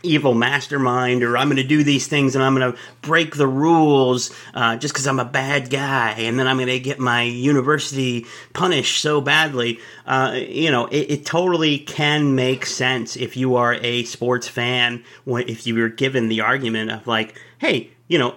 [0.05, 3.47] evil mastermind or I'm going to do these things and I'm going to break the
[3.47, 7.23] rules uh, just because I'm a bad guy and then I'm going to get my
[7.23, 9.79] university punished so badly.
[10.05, 15.03] Uh, you know, it, it, totally can make sense if you are a sports fan,
[15.25, 18.35] if you were given the argument of like, hey, you know,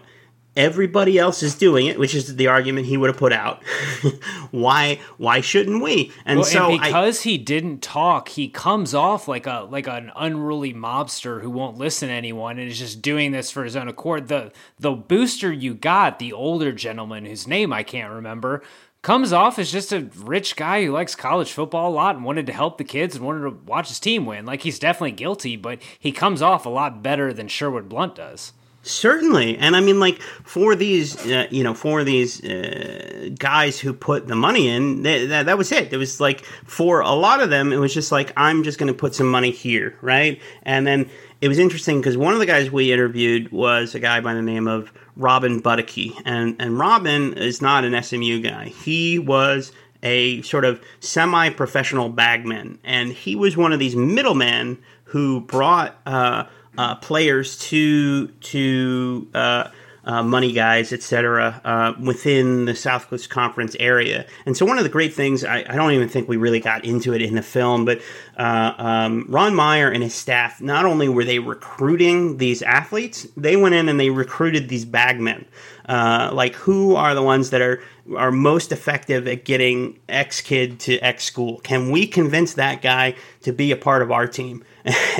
[0.58, 3.62] everybody else is doing it, which is the argument he would have put out.
[4.50, 6.12] why why shouldn't we?
[6.26, 9.86] And well, so and because I, he didn't talk, he comes off like a like
[9.86, 13.76] an unruly mobster who won't listen to anyone and is just doing this for his
[13.76, 14.28] own accord.
[14.28, 18.62] The the booster you got, the older gentleman whose name I can't remember,
[19.02, 22.46] comes off as just a rich guy who likes college football a lot and wanted
[22.46, 24.44] to help the kids and wanted to watch his team win.
[24.44, 28.52] Like he's definitely guilty, but he comes off a lot better than Sherwood Blount does.
[28.88, 33.92] Certainly, and I mean, like for these, uh, you know, for these uh, guys who
[33.92, 35.92] put the money in, that, that was it.
[35.92, 38.86] It was like for a lot of them, it was just like I'm just going
[38.86, 40.40] to put some money here, right?
[40.62, 41.10] And then
[41.42, 44.42] it was interesting because one of the guys we interviewed was a guy by the
[44.42, 48.68] name of Robin Butticky, and and Robin is not an SMU guy.
[48.68, 49.70] He was
[50.02, 56.00] a sort of semi-professional bagman, and he was one of these middlemen who brought.
[56.06, 56.44] Uh,
[56.78, 59.68] uh, players to to uh,
[60.08, 64.26] uh, money guys, etc., uh, within the Southwest Conference area.
[64.46, 66.84] And so, one of the great things, I, I, don't even think we really got
[66.84, 68.00] into it in the film, but
[68.38, 73.56] uh, um, Ron Meyer and his staff, not only were they recruiting these athletes, they
[73.56, 75.44] went in and they recruited these bagmen.
[75.86, 77.82] Uh, like, who are the ones that are
[78.16, 81.60] are most effective at getting X kid to X school?
[81.60, 84.64] Can we convince that guy to be a part of our team?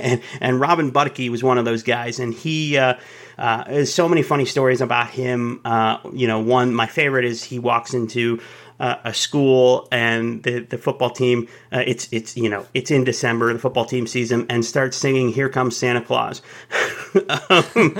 [0.02, 2.94] And, and Robin Butticky was one of those guys, and he uh,
[3.38, 5.60] uh, there's so many funny stories about him.
[5.64, 8.40] Uh, you know, one my favorite is he walks into
[8.80, 13.04] uh, a school and the, the football team uh, it's it's you know it's in
[13.04, 16.42] December the football team sees him and starts singing "Here Comes Santa Claus."
[17.50, 17.94] um,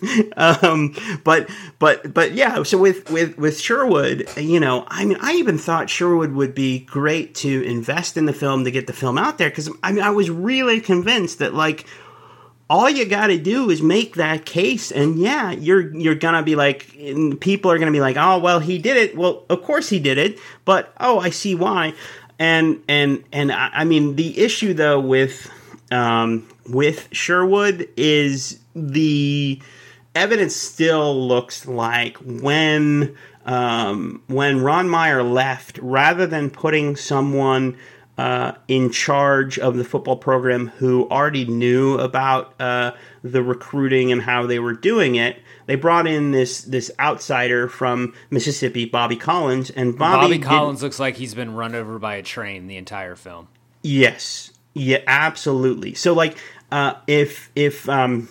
[0.36, 2.62] um, but but but yeah.
[2.62, 6.80] So with with with Sherwood, you know, I mean, I even thought Sherwood would be
[6.80, 10.02] great to invest in the film to get the film out there because I mean,
[10.02, 11.86] I was really convinced that like
[12.70, 16.54] all you got to do is make that case and yeah you're you're gonna be
[16.54, 16.86] like
[17.40, 19.16] people are gonna be like oh well he did it.
[19.16, 21.94] Well of course he did it but oh i see why.
[22.38, 25.50] And and and i, I mean the issue though with
[25.90, 29.60] um, with sherwood is the
[30.14, 33.16] evidence still looks like when
[33.46, 37.76] um, when ron meyer left rather than putting someone
[38.18, 42.92] uh, in charge of the football program who already knew about uh,
[43.22, 45.38] the recruiting and how they were doing it.
[45.66, 50.98] They brought in this this outsider from Mississippi, Bobby Collins, and Bobby, Bobby Collins looks
[50.98, 53.48] like he's been run over by a train the entire film.
[53.82, 55.94] Yes, yeah, absolutely.
[55.94, 56.36] So like,
[56.70, 58.28] uh, if if um,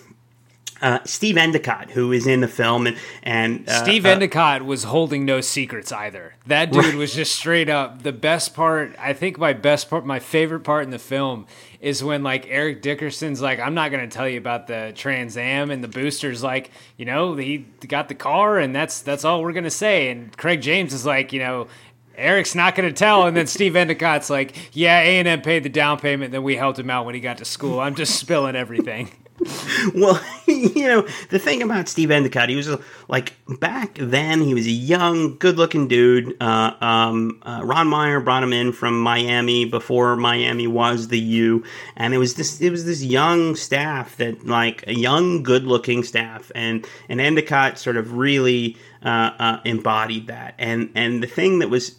[0.82, 4.84] uh, Steve Endicott, who is in the film, and and uh, Steve uh, Endicott was
[4.84, 6.34] holding no secrets either.
[6.46, 6.94] That dude right.
[6.94, 8.02] was just straight up.
[8.02, 11.46] The best part, I think, my best part, my favorite part in the film
[11.80, 15.36] is when like Eric Dickerson's like, "I'm not going to tell you about the Trans
[15.36, 19.42] Am," and the booster's like, you know, he got the car, and that's that's all
[19.42, 20.10] we're going to say.
[20.10, 21.68] And Craig James is like, you know.
[22.16, 25.62] Eric's not going to tell, and then Steve Endicott's like, "Yeah, A and M paid
[25.62, 27.80] the down payment, then we helped him out when he got to school.
[27.80, 29.10] I'm just spilling everything."
[29.94, 32.68] well, you know, the thing about Steve Endicott, he was
[33.08, 36.36] like back then, he was a young, good looking dude.
[36.40, 41.64] Uh, um, uh, Ron Meyer brought him in from Miami before Miami was the U,
[41.96, 46.02] and it was this, it was this young staff that, like, a young, good looking
[46.02, 48.76] staff, and, and Endicott sort of really.
[49.02, 50.54] Uh, uh, embodied that.
[50.58, 51.96] And and the thing that was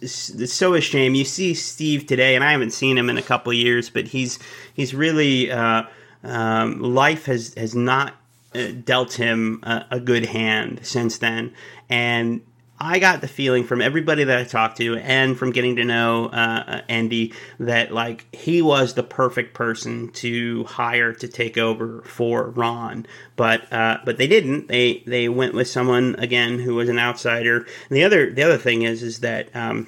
[0.52, 1.16] so a shame.
[1.16, 4.38] You see Steve today, and I haven't seen him in a couple years, but he's
[4.72, 5.82] he's really uh,
[6.24, 8.14] um, life has has not
[8.54, 11.52] uh, dealt him a, a, good hand since then,
[11.88, 12.42] and
[12.84, 16.26] I got the feeling from everybody that I talked to and from getting to know
[16.26, 22.50] uh, Andy that like he was the perfect person to hire to take over for
[22.50, 23.06] Ron,
[23.36, 24.66] but uh, but they didn't.
[24.66, 27.58] They they went with someone again who was an outsider.
[27.58, 29.54] And the other the other thing is is that.
[29.54, 29.86] Um,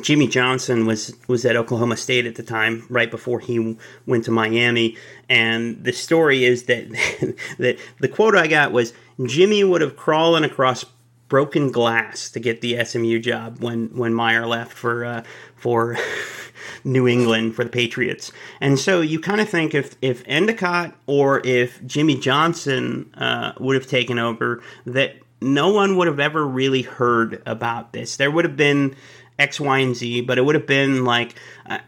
[0.00, 3.76] Jimmy Johnson was was at Oklahoma State at the time, right before he
[4.06, 4.96] went to Miami.
[5.28, 6.88] And the story is that
[7.58, 8.92] that the quote I got was
[9.24, 10.84] Jimmy would have crawling across
[11.28, 15.22] broken glass to get the SMU job when when Meyer left for uh,
[15.56, 15.96] for
[16.84, 18.32] New England for the Patriots.
[18.60, 23.76] And so you kind of think if if Endicott or if Jimmy Johnson uh, would
[23.76, 28.16] have taken over, that no one would have ever really heard about this.
[28.16, 28.94] There would have been
[29.38, 31.34] X, Y, and Z, but it would have been like,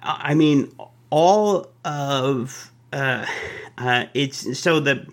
[0.02, 0.74] I mean,
[1.10, 3.26] all of uh,
[3.78, 5.06] uh, it's so the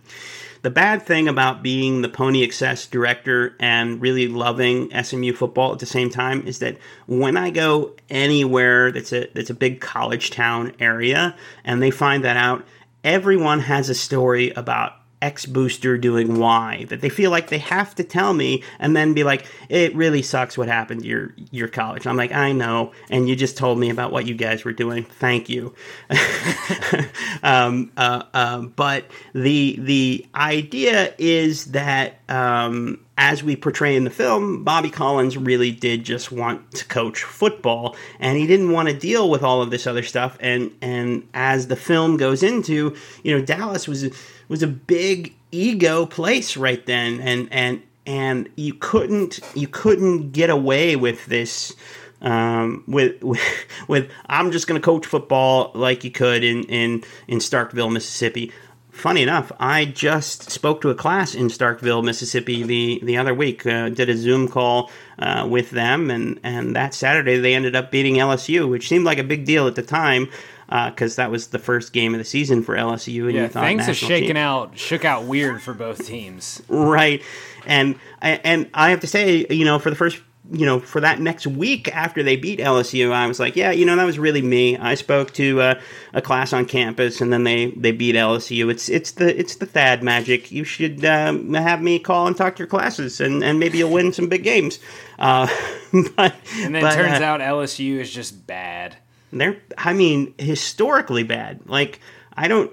[0.62, 5.80] the bad thing about being the Pony Excess director and really loving SMU football at
[5.80, 6.78] the same time is that
[7.08, 12.24] when I go anywhere that's a that's a big college town area and they find
[12.24, 12.66] that out,
[13.04, 17.94] everyone has a story about X booster doing Y that they feel like they have
[17.96, 21.68] to tell me and then be like, it really sucks what happened to your your
[21.68, 22.08] college.
[22.08, 25.04] I'm like, I know, and you just told me about what you guys were doing.
[25.04, 25.76] Thank you.
[27.44, 34.10] um, uh, uh, but the the idea is that um, as we portray in the
[34.10, 38.98] film, Bobby Collins really did just want to coach football, and he didn't want to
[38.98, 40.38] deal with all of this other stuff.
[40.40, 44.06] And and as the film goes into, you know, Dallas was
[44.52, 50.50] was a big ego place right then, and and and you couldn't you couldn't get
[50.50, 51.76] away with this.
[52.24, 53.42] Um, with, with,
[53.88, 58.52] with I'm just going to coach football like you could in in in Starkville, Mississippi
[58.92, 63.66] funny enough, I just spoke to a class in Starkville, Mississippi the, the other week.
[63.66, 67.92] Uh, did a Zoom call uh, with them, and, and that Saturday they ended up
[67.92, 70.30] beating LSU, which seemed like a big deal at the time.
[70.72, 73.26] Because uh, that was the first game of the season for LSU.
[73.26, 77.22] And yeah, things are shaking out, shook out weird for both teams, right?
[77.66, 81.20] And and I have to say, you know, for the first you know, for that
[81.20, 84.42] next week after they beat LSU, I was like, yeah, you know, that was really
[84.42, 84.78] me.
[84.78, 85.82] I spoke to uh,
[86.14, 88.70] a class on campus, and then they, they beat LSU.
[88.70, 90.52] It's it's the it's the Thad magic.
[90.52, 93.92] You should um, have me call and talk to your classes, and, and maybe you'll
[93.92, 94.80] win some big games.
[95.20, 95.48] Uh,
[96.16, 98.98] but and then but, turns uh, out LSU is just bad.
[99.32, 101.62] They're, I mean, historically bad.
[101.68, 102.00] Like
[102.36, 102.72] I don't,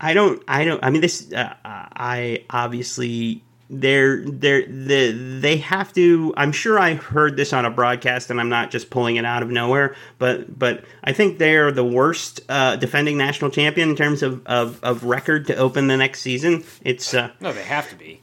[0.00, 0.82] I don't, I don't.
[0.84, 1.32] I mean, this.
[1.32, 7.64] Uh, I obviously they're they're the they have to i'm sure i heard this on
[7.64, 11.38] a broadcast and i'm not just pulling it out of nowhere but but i think
[11.38, 15.88] they're the worst uh, defending national champion in terms of, of, of record to open
[15.88, 18.20] the next season it's uh no they have to be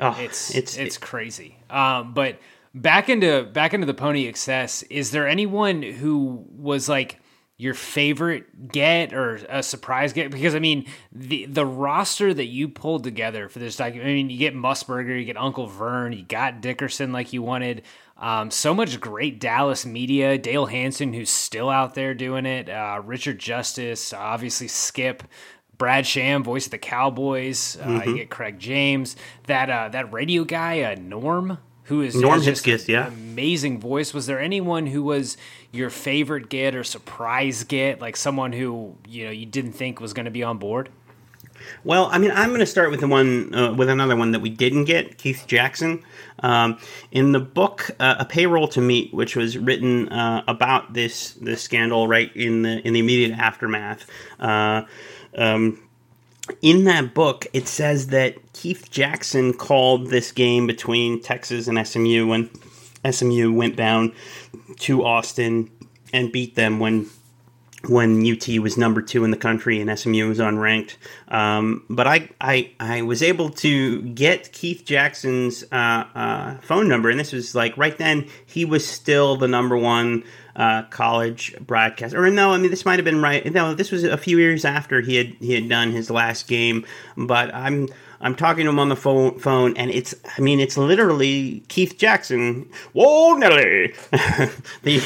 [0.00, 2.38] oh, it's it's it's it, crazy um but
[2.74, 7.20] back into back into the pony excess is there anyone who was like
[7.56, 10.30] your favorite get or a surprise get?
[10.30, 14.08] Because I mean, the the roster that you pulled together for this document.
[14.08, 17.82] I mean, you get Musburger, you get Uncle Vern, you got Dickerson like you wanted.
[18.16, 20.38] Um, so much great Dallas media.
[20.38, 22.68] Dale Hansen, who's still out there doing it.
[22.68, 25.22] Uh, Richard Justice, obviously Skip.
[25.76, 27.76] Brad Sham, voice of the Cowboys.
[27.76, 28.10] Uh, mm-hmm.
[28.10, 29.16] You get Craig James.
[29.48, 32.42] That uh, that radio guy, uh, Norm, who is Norm
[32.86, 34.14] yeah, amazing voice.
[34.14, 35.36] Was there anyone who was
[35.70, 40.12] your favorite get or surprise get, like someone who you know you didn't think was
[40.12, 40.88] going to be on board?
[41.82, 44.40] Well, I mean, I'm going to start with the one uh, with another one that
[44.40, 46.02] we didn't get, Keith Jackson.
[46.42, 46.78] Um,
[47.10, 51.62] in the book, uh, a payroll to meet, which was written uh, about this this
[51.62, 54.06] scandal, right in the in the immediate aftermath.
[54.40, 54.82] Uh,
[55.36, 55.80] um,
[56.60, 62.26] in that book, it says that Keith Jackson called this game between Texas and SMU
[62.26, 62.50] when
[63.08, 64.14] SMU went down
[64.78, 65.70] to Austin
[66.12, 67.06] and beat them when
[67.88, 70.96] when UT was number two in the country and SMU was unranked.
[71.28, 77.10] Um, but I, I I was able to get Keith Jackson's uh, uh, phone number,
[77.10, 80.24] and this was like right then he was still the number one
[80.56, 82.14] uh, college broadcast.
[82.14, 83.44] Or no, I mean this might have been right.
[83.52, 86.86] No, this was a few years after he had he had done his last game.
[87.16, 87.88] But I'm
[88.24, 91.98] I'm talking to him on the phone, phone and it's I mean it's literally Keith
[91.98, 92.66] Jackson.
[92.94, 93.88] Whoa, Nelly,
[94.82, 94.98] the,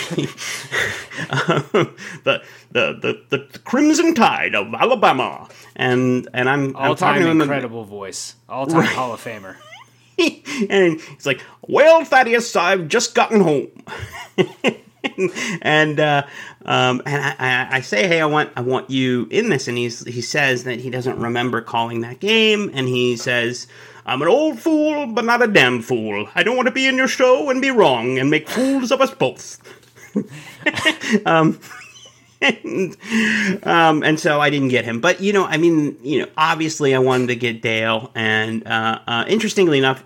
[2.23, 7.85] the, the the the Crimson Tide of Alabama, and and I'm all I'm time incredible
[7.85, 8.89] voice, all time right.
[8.89, 9.57] Hall of Famer.
[10.71, 13.69] and he's like, "Well, Thaddeus, I've just gotten home."
[15.63, 16.25] and uh,
[16.65, 20.05] um, and I, I, say, hey, I want I want you in this, and he's
[20.07, 23.67] he says that he doesn't remember calling that game, and he says.
[24.07, 26.31] I'm an old fool, but not a damn fool.
[26.35, 29.03] I don't want to be in your show and be wrong and make fools of
[29.03, 29.59] us both.
[31.27, 31.61] um,
[32.41, 32.97] and,
[33.65, 35.01] um, and so I didn't get him.
[35.01, 39.01] But you know, I mean, you know, obviously I wanted to get Dale, and uh,
[39.07, 40.03] uh, interestingly enough,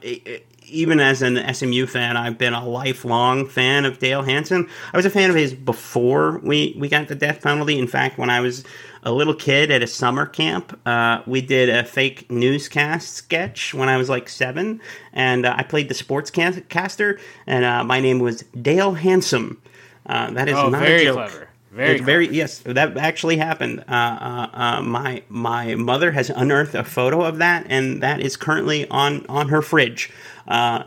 [0.73, 4.69] even as an SMU fan, I've been a lifelong fan of Dale Hansen.
[4.93, 7.79] I was a fan of his before we, we got the death penalty.
[7.79, 8.65] In fact, when I was
[9.03, 13.89] a little kid at a summer camp, uh, we did a fake newscast sketch when
[13.89, 14.81] I was like seven,
[15.13, 19.61] and uh, I played the sportscaster, and uh, my name was Dale Handsome.
[20.07, 21.15] Uh, that is oh, not a joke.
[21.15, 21.49] Clever.
[21.73, 22.59] Very, very yes.
[22.59, 23.83] That actually happened.
[23.89, 28.37] Uh, uh, uh, my my mother has unearthed a photo of that, and that is
[28.37, 30.11] currently on on her fridge
[30.49, 30.83] uh,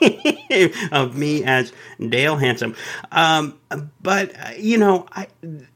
[0.92, 2.74] of me as Dale Handsome.
[3.12, 3.58] Um,
[4.02, 5.28] but uh, you know, I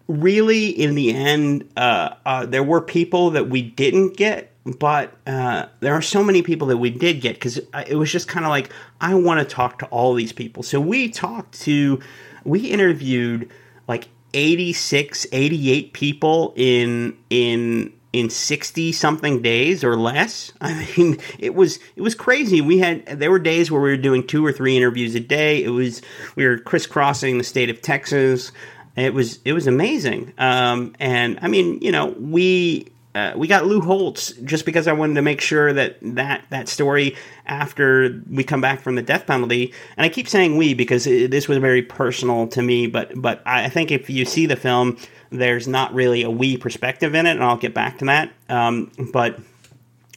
[0.09, 4.51] really in the end, uh, uh, there were people that we didn't get.
[4.67, 8.29] But uh, there are so many people that we did get because it was just
[8.29, 10.63] kind of like I want to talk to all these people.
[10.63, 12.01] So we talked to,
[12.45, 13.51] we interviewed
[13.89, 20.53] like 86 88 people in in in 60 something days or less.
[20.61, 22.61] I mean, it was it was crazy.
[22.61, 25.63] We had there were days where we were doing two or three interviews a day.
[25.63, 26.01] It was
[26.37, 28.53] we were crisscrossing the state of Texas.
[28.97, 30.33] It was it was amazing.
[30.39, 32.87] Um, and I mean, you know, we
[33.17, 36.69] uh, we got Lou Holtz just because I wanted to make sure that that that
[36.69, 41.07] story after we come back from the death penalty, and I keep saying we because
[41.07, 42.87] it, this was very personal to me.
[42.87, 44.99] But but I think if you see the film,
[45.39, 48.33] there's not really a we perspective in it, and I'll get back to that.
[48.49, 49.39] Um, but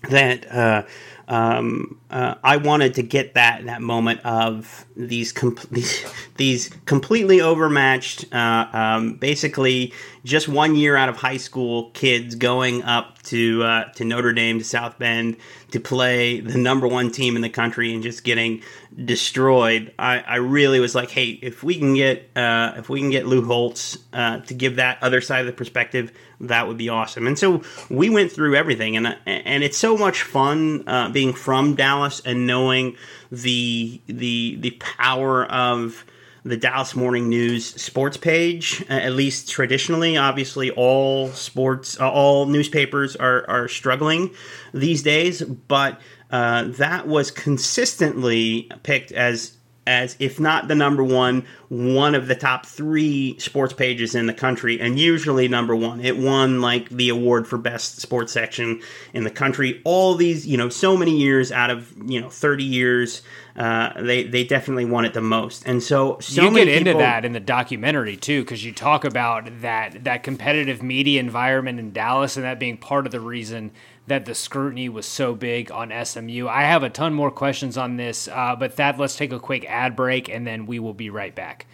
[0.09, 0.83] that uh,
[1.27, 6.05] um, uh, I wanted to get that that moment of these com- these,
[6.37, 12.83] these completely overmatched, uh, um, basically just one year out of high school kids going
[12.83, 15.35] up to uh, to Notre Dame to South Bend
[15.71, 18.61] to play the number one team in the country and just getting
[19.03, 19.93] destroyed.
[19.99, 23.27] I, I really was like, hey, if we can get uh, if we can get
[23.27, 27.27] Lou Holtz uh, to give that other side of the perspective, that would be awesome.
[27.27, 31.75] And so we went through everything, and and it's so much fun uh, being from
[31.75, 32.95] Dallas and knowing
[33.31, 36.05] the the the power of
[36.47, 40.15] the Dallas Morning News sports page, at least traditionally.
[40.15, 44.31] Obviously, all sports, uh, all newspapers are, are struggling
[44.73, 45.99] these days, but
[46.31, 49.56] uh, that was consistently picked as
[49.87, 54.33] as if not the number one, one of the top three sports pages in the
[54.33, 56.01] country, and usually number one.
[56.01, 58.81] It won like the award for best sports section
[59.13, 59.81] in the country.
[59.85, 63.21] All these, you know, so many years out of you know thirty years,
[63.55, 65.63] uh, they they definitely won it the most.
[65.65, 69.61] And so, so you get into that in the documentary too, because you talk about
[69.61, 73.71] that that competitive media environment in Dallas, and that being part of the reason
[74.07, 76.47] that the scrutiny was so big on SMU.
[76.47, 79.65] I have a ton more questions on this, uh, but Thad, let's take a quick
[79.69, 81.67] ad break and then we will be right back.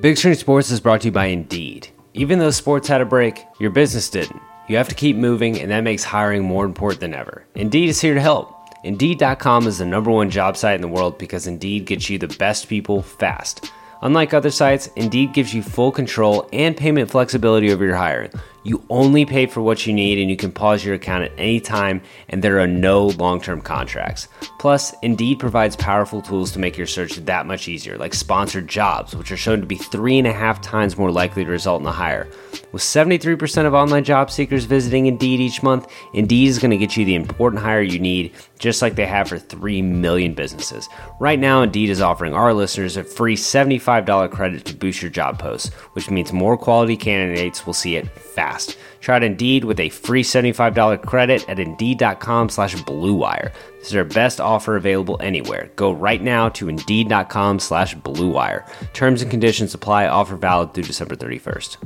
[0.00, 1.88] Big Screen Sports is brought to you by Indeed.
[2.14, 4.40] Even though sports had a break, your business didn't.
[4.68, 7.44] You have to keep moving, and that makes hiring more important than ever.
[7.54, 8.54] Indeed is here to help.
[8.84, 12.28] Indeed.com is the number one job site in the world because Indeed gets you the
[12.28, 13.72] best people fast.
[14.02, 18.30] Unlike other sites, Indeed gives you full control and payment flexibility over your hiring.
[18.64, 21.60] You only pay for what you need and you can pause your account at any
[21.60, 24.26] time, and there are no long term contracts.
[24.58, 29.14] Plus, Indeed provides powerful tools to make your search that much easier, like sponsored jobs,
[29.14, 31.86] which are shown to be three and a half times more likely to result in
[31.86, 32.28] a hire.
[32.72, 36.96] With 73% of online job seekers visiting Indeed each month, Indeed is going to get
[36.96, 40.88] you the important hire you need, just like they have for 3 million businesses.
[41.20, 45.38] Right now, Indeed is offering our listeners a free $75 credit to boost your job
[45.38, 48.78] posts, which means more quality candidates will see it fast fast.
[49.00, 53.52] Try it Indeed with a free $75 credit at Indeed.com slash BlueWire.
[53.78, 55.70] This is our best offer available anywhere.
[55.76, 58.64] Go right now to Indeed.com slash BlueWire.
[58.92, 60.08] Terms and conditions apply.
[60.08, 61.76] Offer valid through December 31st.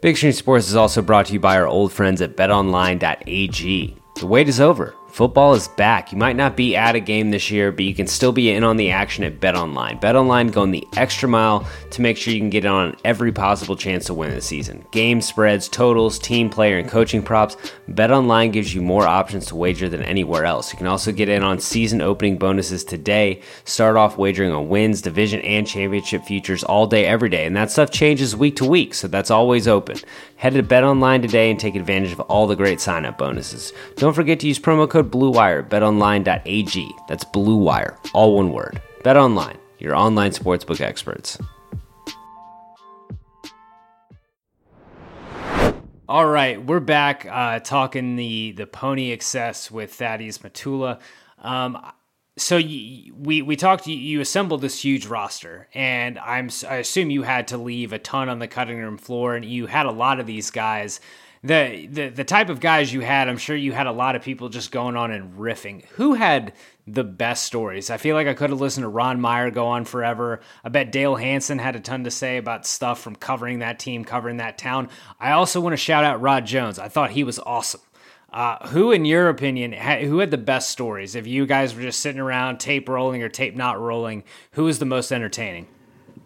[0.00, 3.96] Big Screen Sports is also brought to you by our old friends at BetOnline.ag.
[4.14, 4.94] The wait is over.
[5.10, 6.12] Football is back.
[6.12, 8.62] You might not be at a game this year, but you can still be in
[8.62, 10.00] on the action at BetOnline.
[10.00, 13.74] BetOnline going the extra mile to make sure you can get in on every possible
[13.74, 14.84] chance to win this season.
[14.92, 17.56] Game spreads, totals, team player, and coaching props.
[17.90, 20.72] BetOnline gives you more options to wager than anywhere else.
[20.72, 23.40] You can also get in on season opening bonuses today.
[23.64, 27.46] Start off wagering on wins, division, and championship futures all day, every day.
[27.46, 29.96] And that stuff changes week to week, so that's always open.
[30.36, 33.72] Head to BetOnline today and take advantage of all the great sign up bonuses.
[33.96, 36.90] Don't forget to use promo code BLUEWIRE at betonline.ag.
[37.08, 38.80] That's BLUEWIRE, all one word.
[39.02, 41.38] BetOnline, your online sportsbook experts.
[46.08, 51.00] All right, we're back uh, talking the the pony excess with Thaddeus Matula.
[51.38, 51.76] Um,
[52.38, 53.12] so we
[53.44, 53.86] we talked.
[53.86, 57.98] You, you assembled this huge roster, and I'm I assume you had to leave a
[57.98, 61.00] ton on the cutting room floor, and you had a lot of these guys.
[61.44, 64.22] The, the the type of guys you had, I'm sure you had a lot of
[64.22, 65.84] people just going on and riffing.
[65.90, 66.52] Who had
[66.86, 67.90] the best stories?
[67.90, 70.40] I feel like I could have listened to Ron Meyer go on forever.
[70.64, 74.04] I bet Dale Hansen had a ton to say about stuff from covering that team,
[74.04, 74.88] covering that town.
[75.20, 76.78] I also want to shout out Rod Jones.
[76.78, 77.82] I thought he was awesome.
[78.30, 81.14] Uh, who, in your opinion, ha- who had the best stories?
[81.14, 84.22] If you guys were just sitting around, tape rolling or tape not rolling,
[84.52, 85.66] who was the most entertaining?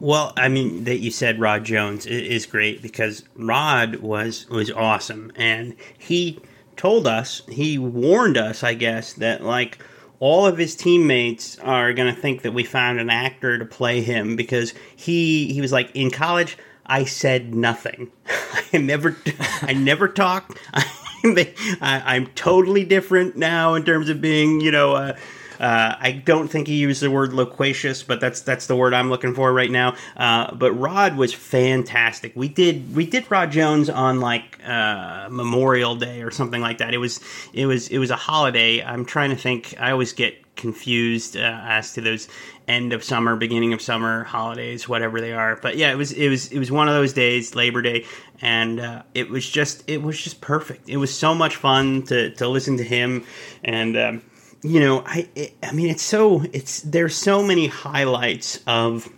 [0.02, 5.30] Well, I mean that you said Rod Jones is great because Rod was was awesome,
[5.36, 6.40] and he
[6.76, 9.78] told us, he warned us, I guess, that like
[10.18, 14.00] all of his teammates are going to think that we found an actor to play
[14.00, 16.58] him because he he was like in college.
[16.84, 18.10] I said nothing.
[18.72, 19.16] I never
[19.62, 20.58] I never talked.
[20.74, 25.16] I, am totally different now in terms of being, you know, uh,
[25.62, 29.10] uh, I don't think he used the word loquacious, but that's that's the word I'm
[29.10, 29.94] looking for right now.
[30.16, 32.32] Uh, but Rod was fantastic.
[32.34, 36.92] We did we did Rod Jones on like uh, Memorial Day or something like that.
[36.92, 37.20] It was
[37.52, 38.82] it was it was a holiday.
[38.82, 39.76] I'm trying to think.
[39.78, 42.28] I always get confused uh, as to those
[42.66, 45.60] end of summer, beginning of summer holidays, whatever they are.
[45.62, 48.04] But yeah, it was it was it was one of those days, Labor Day,
[48.40, 50.88] and uh, it was just it was just perfect.
[50.88, 53.24] It was so much fun to to listen to him,
[53.62, 54.22] and um,
[54.62, 59.08] you know, I it, I mean, it's so it's there's so many highlights of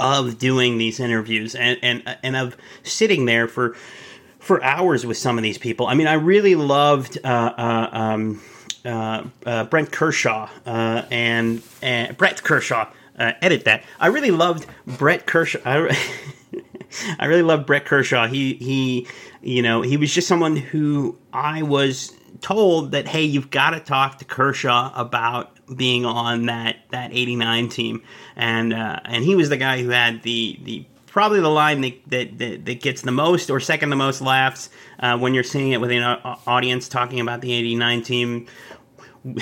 [0.00, 3.74] of doing these interviews and and and of sitting there for
[4.38, 5.86] for hours with some of these people.
[5.86, 7.18] I mean, I really loved.
[7.24, 8.40] Uh, uh, um,
[8.84, 13.84] uh, uh, Brent Kershaw uh, and, and Brett Kershaw uh, edit that.
[14.00, 15.58] I really loved Brett Kershaw.
[15.64, 15.96] I,
[17.18, 18.26] I really loved Brett Kershaw.
[18.28, 19.06] He he,
[19.42, 23.80] you know, he was just someone who I was told that hey, you've got to
[23.80, 28.02] talk to Kershaw about being on that that 89 team.
[28.36, 32.00] And uh, and he was the guy who had the the probably the line that,
[32.08, 34.70] that, that, that gets the most or second the most laughs
[35.00, 36.02] uh, when you're seeing it with an
[36.46, 38.46] audience talking about the 89 team.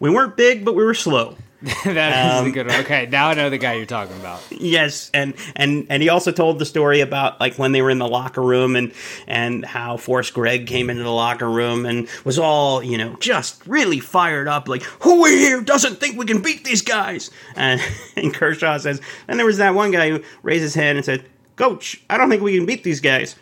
[0.00, 1.36] We weren't big but we were slow
[1.84, 2.80] that is um, a good one.
[2.82, 4.40] Okay, now I know the guy you're talking about.
[4.48, 7.98] Yes, and and and he also told the story about like when they were in
[7.98, 8.92] the locker room and
[9.26, 13.66] and how Forrest Gregg came into the locker room and was all you know just
[13.66, 17.32] really fired up, like who here doesn't think we can beat these guys?
[17.56, 17.80] And,
[18.16, 21.24] and Kershaw says, and there was that one guy who raised his hand and said,
[21.56, 23.34] "Coach, I don't think we can beat these guys."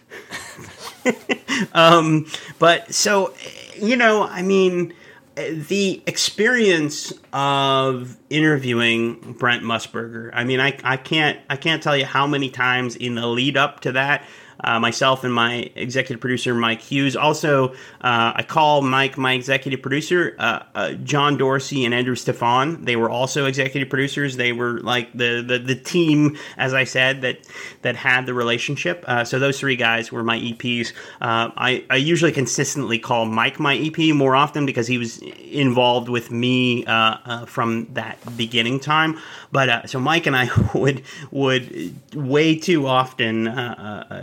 [1.75, 2.25] um,
[2.59, 3.35] but so
[3.79, 4.95] you know, I mean
[5.37, 10.31] the experience of interviewing Brent Musburger.
[10.33, 13.57] I mean, I, I can't I can't tell you how many times in the lead
[13.57, 14.25] up to that
[14.67, 17.15] uh, myself and my executive producer Mike Hughes.
[17.15, 17.69] Also,
[18.01, 20.35] uh, I call Mike my executive producer.
[20.39, 22.85] Uh, uh John Dorsey and Andrew Stefan.
[22.85, 24.37] They were also executive producers.
[24.37, 27.39] They were like the, the, the team, as I said, that
[27.83, 29.05] that had the relationship.
[29.07, 30.93] Uh, so those three guys were my EPs.
[31.21, 36.09] Uh, I, I usually consistently call Mike my EP more often because he was involved
[36.09, 36.85] with me
[37.47, 39.19] from that beginning time.
[39.53, 43.47] But so Mike and I would would way too often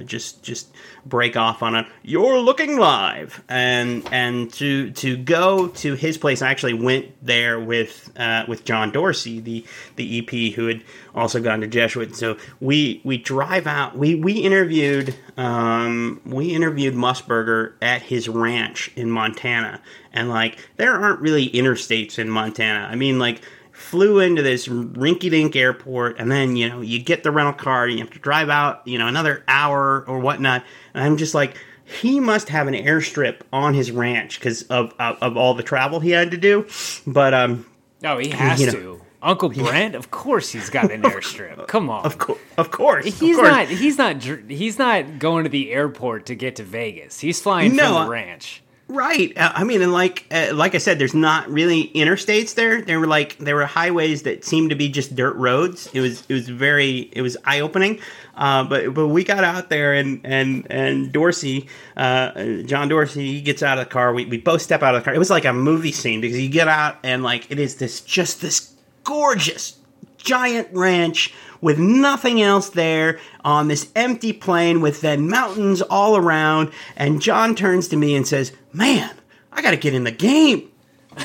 [0.06, 0.68] just just
[1.06, 6.42] break off on a "You're looking live," and and to to go to his place.
[6.42, 9.66] I actually went there with uh, with John Dorsey, the
[9.96, 10.84] the EP who had
[11.16, 12.16] also gone to Jesuit.
[12.16, 13.98] So we we drive out.
[13.98, 19.82] We we interviewed um, we interviewed Musburger at his ranch in Montana,
[20.12, 22.88] and like there aren't really interstates in Montana.
[22.90, 23.42] I mean like
[23.84, 27.86] flew into this rinky dink airport, and then, you know, you get the rental car,
[27.86, 30.64] and you have to drive out, you know, another hour or whatnot.
[30.94, 35.18] And I'm just like, he must have an airstrip on his ranch because of, of,
[35.22, 36.66] of all the travel he had to do.
[37.06, 37.66] But um,
[38.02, 39.02] no, he has you know, to.
[39.22, 41.68] Uncle Brent, of course, he's got an airstrip.
[41.68, 43.06] Come on, of, co- of course.
[43.06, 43.48] He's of course.
[43.48, 43.68] not.
[43.68, 44.24] He's not.
[44.24, 47.20] He's not going to the airport to get to Vegas.
[47.20, 48.62] He's flying no, from the ranch.
[48.90, 49.36] Right.
[49.38, 52.82] Uh, I mean, and like uh, like I said, there's not really interstates there.
[52.82, 55.90] There were like there were highways that seemed to be just dirt roads.
[55.94, 58.02] It was it was very it was eye opening.
[58.36, 63.42] Uh, but but we got out there and and and Dorsey, uh, John Dorsey, he
[63.42, 64.14] gets out of the car.
[64.14, 65.16] We we both step out of the car.
[65.16, 68.02] It was like a movie scene because you get out and like it is this
[68.02, 68.74] just this
[69.06, 69.78] gorgeous
[70.24, 76.71] giant ranch with nothing else there on this empty plain with then mountains all around.
[76.95, 79.11] And John turns to me and says, Man,
[79.51, 80.69] I got to get in the game.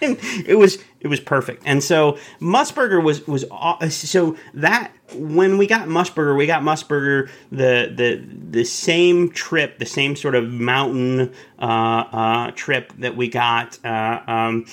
[0.00, 1.62] it was it was perfect.
[1.66, 3.44] And so Musburger was was
[3.92, 9.86] so that when we got Musburger, we got Musburger the the the same trip, the
[9.86, 13.78] same sort of mountain uh, uh, trip that we got.
[13.84, 14.66] Uh, um,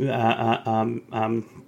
[0.00, 1.59] uh, uh, um, um,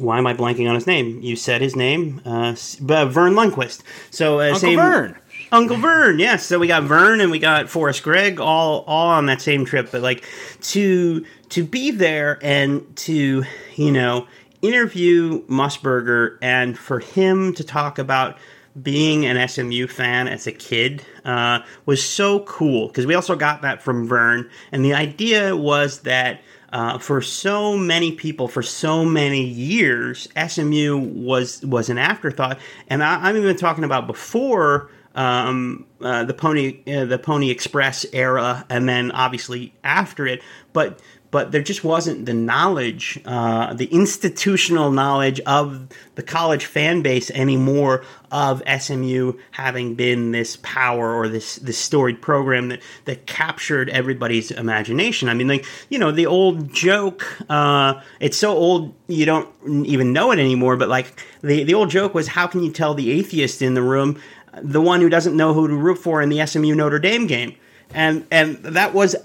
[0.00, 1.20] why am I blanking on his name?
[1.20, 3.82] You said his name, uh, Verne Lundquist.
[4.10, 5.16] So uh, Uncle same, Verne.
[5.52, 6.46] Uncle Vern, yes.
[6.46, 9.90] So we got Vern and we got Forrest Gregg all all on that same trip.
[9.90, 10.24] But like
[10.62, 13.44] to to be there and to
[13.74, 14.26] you know
[14.62, 18.38] interview Musburger and for him to talk about
[18.80, 23.62] being an SMU fan as a kid uh, was so cool because we also got
[23.62, 24.48] that from Vern.
[24.70, 26.40] and the idea was that
[26.72, 32.58] uh, for so many people for so many years, SMU was was an afterthought,
[32.88, 38.06] and I, am even talking about before um, uh, the Pony uh, the Pony Express
[38.12, 40.42] era, and then obviously after it.
[40.72, 41.00] But
[41.30, 47.30] but there just wasn't the knowledge, uh, the institutional knowledge of the college fan base
[47.30, 53.90] anymore of SMU having been this power or this this storied program that that captured
[53.90, 55.28] everybody's imagination.
[55.28, 57.26] I mean, like you know, the old joke.
[57.48, 59.48] Uh, it's so old you don't
[59.86, 60.76] even know it anymore.
[60.76, 63.82] But like the the old joke was, how can you tell the atheist in the
[63.82, 64.20] room,
[64.60, 67.54] the one who doesn't know who to root for in the SMU Notre Dame game?
[67.92, 69.16] And and that was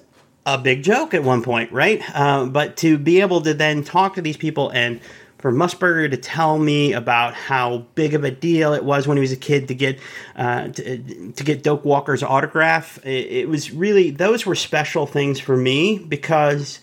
[0.46, 2.02] a big joke at one point, right?
[2.14, 5.00] Uh, but to be able to then talk to these people and
[5.40, 9.22] for Musburger to tell me about how big of a deal it was when he
[9.22, 10.00] was a kid to get
[10.36, 15.40] uh, to, to, get Doak Walker's autograph, it, it, was really those were special things
[15.40, 16.80] for me because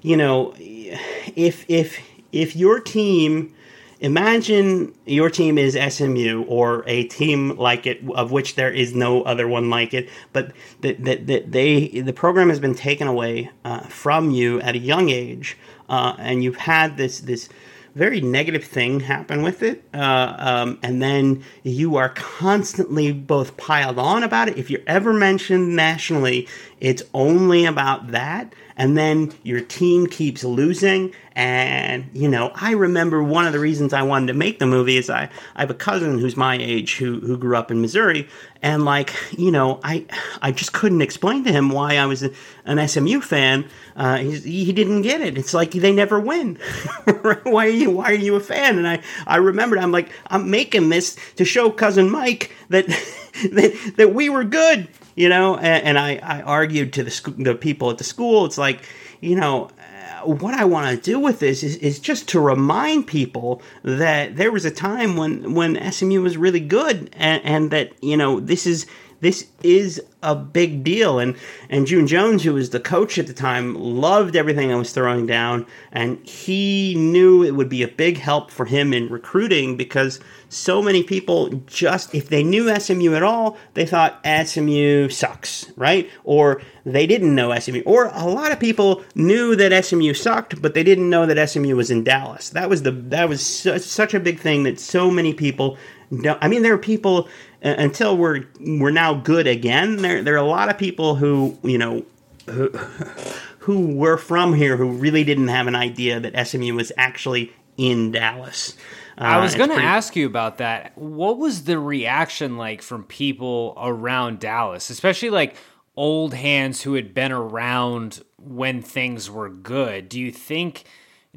[0.00, 1.98] you know if if
[2.32, 3.54] if your team
[4.00, 9.22] imagine your team is SMU or a team like it, of which there is no
[9.22, 13.50] other one like it, but that, that, that they the program has been taken away
[13.64, 15.56] uh, from you at a young age,
[15.88, 17.48] uh, and you've had this this
[17.94, 23.98] very negative thing happen with it, uh, um, and then you are constantly both piled
[23.98, 24.56] on about it.
[24.56, 26.46] If you're ever mentioned nationally,
[26.80, 31.12] it's only about that and then your team keeps losing.
[31.32, 34.96] And, you know, I remember one of the reasons I wanted to make the movie
[34.96, 38.28] is I, I have a cousin who's my age who, who grew up in Missouri.
[38.62, 40.06] And, like, you know, I,
[40.40, 42.22] I just couldn't explain to him why I was
[42.64, 43.68] an SMU fan.
[43.96, 45.36] Uh, he, he didn't get it.
[45.36, 46.56] It's like they never win.
[47.42, 48.78] why, are you, why are you a fan?
[48.78, 52.86] And I, I remembered, I'm like, I'm making this to show cousin Mike that,
[53.52, 57.36] that, that we were good you know and, and I, I argued to the, sc-
[57.36, 58.82] the people at the school it's like
[59.20, 63.06] you know uh, what I want to do with this is, is just to remind
[63.06, 67.92] people that there was a time when when SMU was really good and, and that
[68.02, 68.86] you know this is
[69.20, 71.18] this is a big deal.
[71.18, 71.36] And
[71.68, 75.26] and June Jones, who was the coach at the time, loved everything I was throwing
[75.26, 80.20] down, and he knew it would be a big help for him in recruiting because
[80.48, 86.10] so many people just if they knew SMU at all, they thought SMU sucks, right?
[86.24, 87.82] Or they didn't know SMU.
[87.84, 91.76] Or a lot of people knew that SMU sucked, but they didn't know that SMU
[91.76, 92.50] was in Dallas.
[92.50, 95.76] That was the that was su- such a big thing that so many people
[96.22, 96.42] don't.
[96.42, 97.28] I mean, there are people
[97.62, 99.96] uh, until we're we're now good again.
[99.96, 102.04] There there are a lot of people who you know
[102.46, 102.68] who,
[103.58, 108.12] who were from here who really didn't have an idea that SMU was actually in
[108.12, 108.76] Dallas.
[109.18, 109.88] Uh, I was going to pretty...
[109.88, 110.96] ask you about that.
[110.96, 115.56] What was the reaction like from people around Dallas, especially like
[115.96, 120.08] old hands who had been around when things were good?
[120.08, 120.84] Do you think?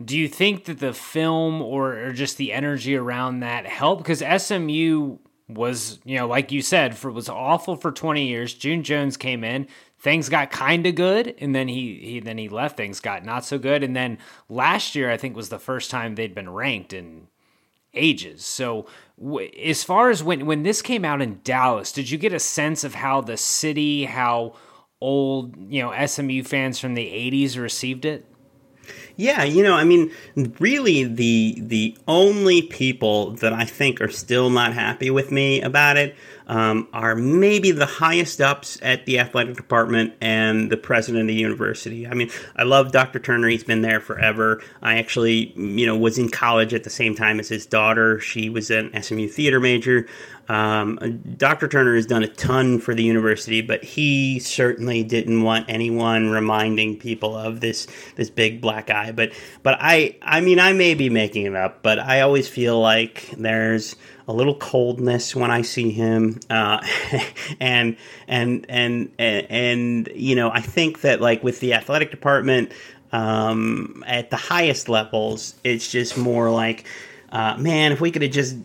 [0.03, 4.03] Do you think that the film or, or just the energy around that helped?
[4.03, 5.17] Because SMU
[5.49, 8.53] was, you know, like you said, for was awful for 20 years.
[8.53, 9.67] June Jones came in,
[9.99, 12.77] things got kind of good, and then he, he then he left.
[12.77, 14.17] Things got not so good, and then
[14.49, 17.27] last year I think was the first time they'd been ranked in
[17.93, 18.45] ages.
[18.45, 18.87] So
[19.61, 22.83] as far as when when this came out in Dallas, did you get a sense
[22.83, 24.55] of how the city, how
[24.99, 28.25] old you know SMU fans from the 80s received it?
[29.21, 30.11] Yeah, you know, I mean,
[30.59, 35.95] really, the the only people that I think are still not happy with me about
[35.97, 36.15] it
[36.47, 41.35] um, are maybe the highest ups at the athletic department and the president of the
[41.35, 42.07] university.
[42.07, 43.19] I mean, I love Dr.
[43.19, 44.59] Turner; he's been there forever.
[44.81, 48.19] I actually, you know, was in college at the same time as his daughter.
[48.19, 50.07] She was an SMU theater major.
[50.51, 51.69] Um, Dr.
[51.69, 56.97] Turner has done a ton for the university, but he certainly didn't want anyone reminding
[56.97, 57.87] people of this
[58.17, 59.13] this big black eye.
[59.13, 59.31] But
[59.63, 63.29] but I I mean I may be making it up, but I always feel like
[63.37, 63.95] there's
[64.27, 66.85] a little coldness when I see him, uh,
[67.61, 67.95] and
[68.27, 72.73] and and and and you know I think that like with the athletic department
[73.13, 76.85] um, at the highest levels, it's just more like.
[77.31, 78.57] Uh, man, if we could have just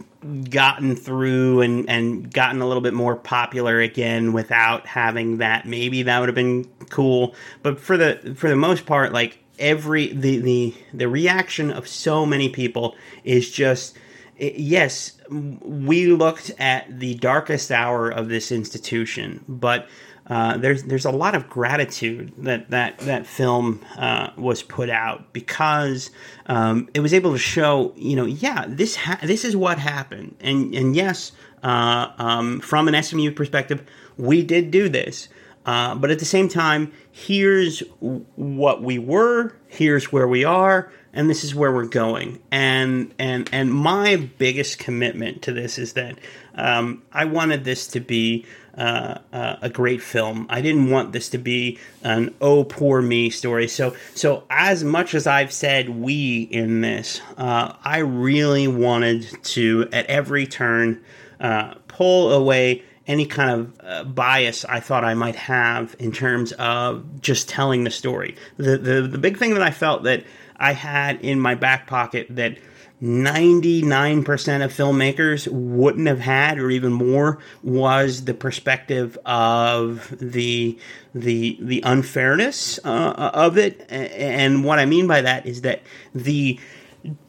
[0.51, 6.03] gotten through and, and gotten a little bit more popular again without having that maybe
[6.03, 7.35] that would have been cool.
[7.63, 12.27] But for the for the most part like every the the the reaction of so
[12.27, 13.97] many people is just
[14.39, 19.89] yes we looked at the darkest hour of this institution but
[20.29, 25.33] uh, there's there's a lot of gratitude that that that film uh, was put out
[25.33, 26.11] because
[26.47, 30.35] um, it was able to show you know yeah this ha- this is what happened.
[30.41, 33.85] And and yes uh, um, from an SMU perspective
[34.17, 35.29] we did do this.
[35.65, 41.31] Uh, but at the same time here's what we were here's where we are and
[41.31, 42.41] this is where we're going.
[42.51, 46.19] And and and my biggest commitment to this is that
[46.57, 48.45] um, I wanted this to be
[48.77, 50.47] uh, uh, a great film.
[50.51, 53.69] I didn't want this to be an oh poor me story.
[53.69, 59.89] So so as much as I've said we in this, uh, I really wanted to
[59.93, 61.03] at every turn
[61.41, 66.53] uh, pull away any kind of uh, bias I thought I might have in terms
[66.53, 68.37] of just telling the story.
[68.57, 70.25] The, the the big thing that I felt that
[70.57, 72.59] I had in my back pocket that
[73.03, 80.79] 99% of filmmakers wouldn't have had or even more was the perspective of the
[81.15, 85.83] the the unfairness uh, of it and what i mean by that is that
[86.15, 86.59] the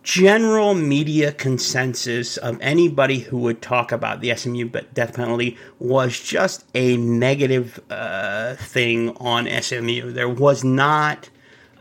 [0.03, 6.65] general media consensus of anybody who would talk about the SMU death penalty was just
[6.74, 10.11] a negative uh, thing on SMU.
[10.11, 11.30] There was not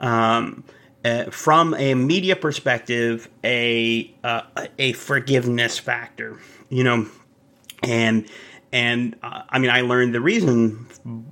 [0.00, 0.64] um,
[1.06, 4.42] uh, from a media perspective, a uh,
[4.78, 6.38] a forgiveness factor,
[6.68, 7.06] you know,
[7.82, 8.28] and
[8.72, 10.86] and uh, I mean, I learned the reason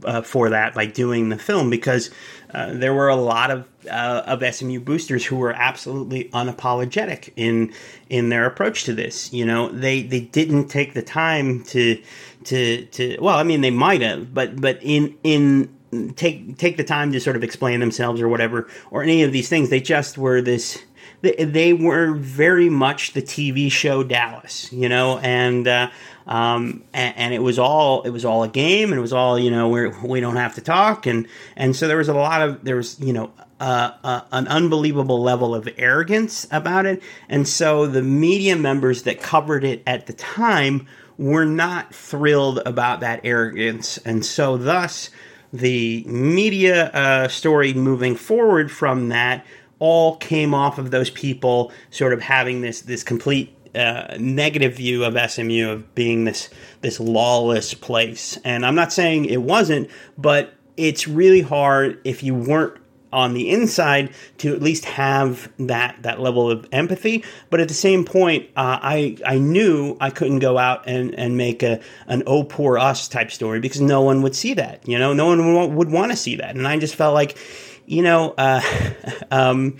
[0.04, 2.10] uh, for that by doing the film because
[2.52, 7.72] uh, there were a lot of uh, of SMU boosters who were absolutely unapologetic in
[8.08, 9.32] in their approach to this.
[9.32, 12.00] You know, they they didn't take the time to
[12.44, 13.18] to to.
[13.20, 15.74] Well, I mean, they might have, but but in in
[16.16, 19.48] take take the time to sort of explain themselves or whatever or any of these
[19.48, 19.70] things.
[19.70, 20.82] They just were this.
[21.22, 25.90] They, were very much the TV show Dallas, you know, and uh,
[26.26, 29.38] um, and, and, it was all it was all a game, and it was all
[29.38, 31.26] you know we we don't have to talk, and
[31.56, 33.30] and so there was a lot of there was you know
[33.60, 39.20] uh, uh, an unbelievable level of arrogance about it, and so the media members that
[39.20, 40.86] covered it at the time
[41.16, 45.10] were not thrilled about that arrogance, and so thus
[45.54, 49.46] the media uh, story moving forward from that
[49.78, 55.04] all came off of those people sort of having this this complete uh, negative view
[55.04, 56.50] of SMU of being this
[56.80, 58.36] this lawless place.
[58.44, 59.88] And I'm not saying it wasn't,
[60.18, 62.76] but it's really hard if you weren't
[63.14, 67.24] on the inside to at least have that that level of empathy.
[67.48, 71.36] But at the same point, uh, I I knew I couldn't go out and and
[71.36, 74.86] make a an oh poor us type story because no one would see that.
[74.86, 77.38] You know, no one would, want to see that, and I just felt like,
[77.86, 78.34] you know.
[78.36, 78.60] Uh,
[79.30, 79.78] um,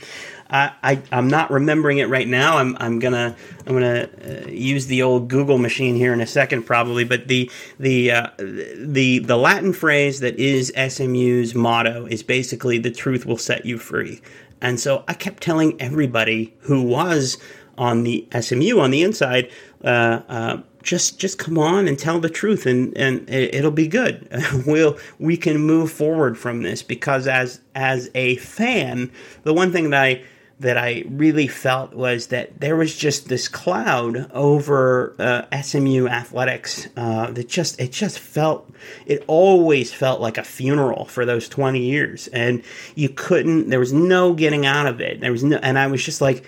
[0.51, 2.59] I, I am not remembering it right now.
[2.59, 3.37] I'm I'm gonna
[3.67, 7.05] I'm gonna uh, use the old Google machine here in a second probably.
[7.05, 12.91] But the the uh, the the Latin phrase that is SMU's motto is basically the
[12.91, 14.21] truth will set you free.
[14.61, 17.39] And so I kept telling everybody who was
[17.77, 19.51] on the SMU on the inside.
[19.83, 24.29] Uh, uh, just just come on and tell the truth and and it'll be good
[24.67, 29.11] we'll we can move forward from this because as as a fan
[29.45, 30.23] the one thing that i
[30.65, 36.89] that I really felt was that there was just this cloud over uh, SMU athletics
[36.97, 38.73] uh, that just it just felt
[39.05, 42.29] it always felt like a funeral for those 20 years.
[42.29, 45.21] And you couldn't there was no getting out of it.
[45.21, 46.45] There was no and I was just like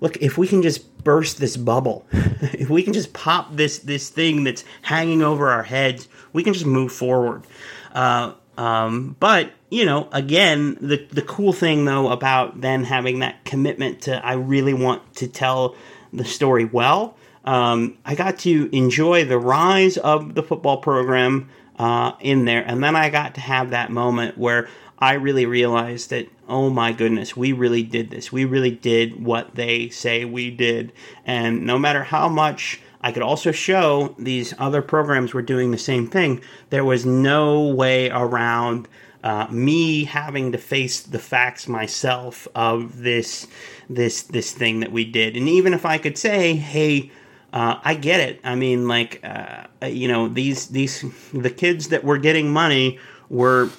[0.00, 4.08] look if we can just burst this bubble if we can just pop this this
[4.08, 7.44] thing that's hanging over our heads we can just move forward.
[7.92, 13.44] Uh, um, but you know, again, the the cool thing though about then having that
[13.44, 15.76] commitment to I really want to tell
[16.12, 17.16] the story well.
[17.44, 21.48] Um, I got to enjoy the rise of the football program
[21.78, 24.68] uh, in there, and then I got to have that moment where
[24.98, 28.32] I really realized that oh my goodness, we really did this.
[28.32, 30.92] We really did what they say we did,
[31.24, 35.78] and no matter how much I could also show these other programs were doing the
[35.78, 36.42] same thing.
[36.68, 38.88] There was no way around
[39.22, 43.46] uh, me having to face the facts myself of this
[43.88, 45.36] this this thing that we did.
[45.36, 47.10] And even if I could say, hey,
[47.52, 48.40] uh, I get it.
[48.44, 52.98] I mean, like uh, you know, these these the kids that were getting money
[53.28, 53.70] were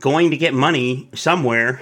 [0.00, 1.80] going to get money somewhere.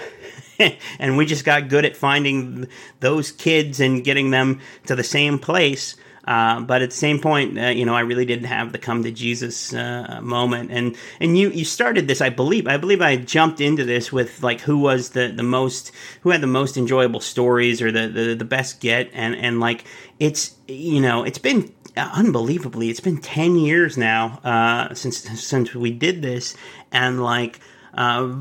[0.98, 2.68] and we just got good at finding
[3.00, 5.96] those kids and getting them to the same place.
[6.30, 9.02] Uh, but at the same point, uh, you know, I really didn't have the come
[9.02, 10.70] to Jesus uh, moment.
[10.70, 12.68] And and you you started this, I believe.
[12.68, 16.40] I believe I jumped into this with like who was the the most who had
[16.40, 19.10] the most enjoyable stories or the the, the best get.
[19.12, 19.84] And and like
[20.20, 25.90] it's you know it's been unbelievably it's been 10 years now uh, since since we
[25.90, 26.56] did this
[26.92, 27.58] and like
[27.94, 28.32] uh,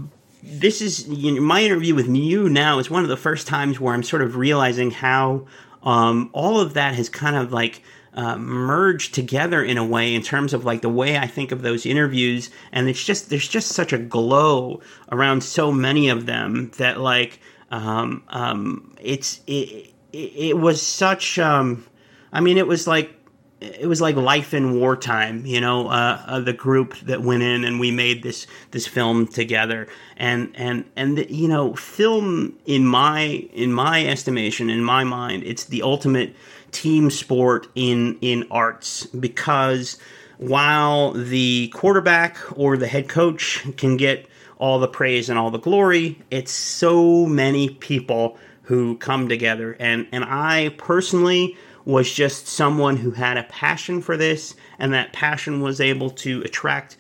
[0.44, 3.80] this is you know, my interview with you now is one of the first times
[3.80, 5.48] where I'm sort of realizing how
[5.84, 7.82] um, all of that has kind of like
[8.14, 11.62] uh, merged together in a way in terms of like the way I think of
[11.62, 16.72] those interviews, and it's just there's just such a glow around so many of them
[16.78, 17.40] that like
[17.72, 21.86] um, um, it's it, it, it was such um,
[22.34, 23.19] I mean it was like
[23.62, 27.66] it was like life in wartime, you know, uh, uh, the group that went in
[27.66, 32.86] and we made this this film together, and and and the, you know, film in
[32.86, 36.34] my in my estimation, in my mind, it's the ultimate
[36.72, 39.98] team sport in in arts because
[40.38, 44.26] while the quarterback or the head coach can get
[44.58, 50.08] all the praise and all the glory, it's so many people who come together, and
[50.14, 55.62] and I personally was just someone who had a passion for this, and that passion
[55.62, 56.98] was able to attract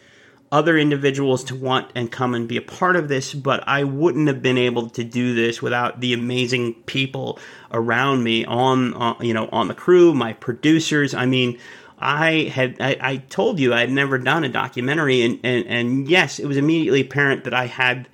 [0.51, 4.27] other individuals to want and come and be a part of this, but I wouldn't
[4.27, 7.39] have been able to do this without the amazing people
[7.71, 11.13] around me on, you know on the crew, my producers.
[11.13, 11.59] I mean,
[11.99, 16.09] I had I, I told you I had never done a documentary, and, and and
[16.09, 18.07] yes, it was immediately apparent that I had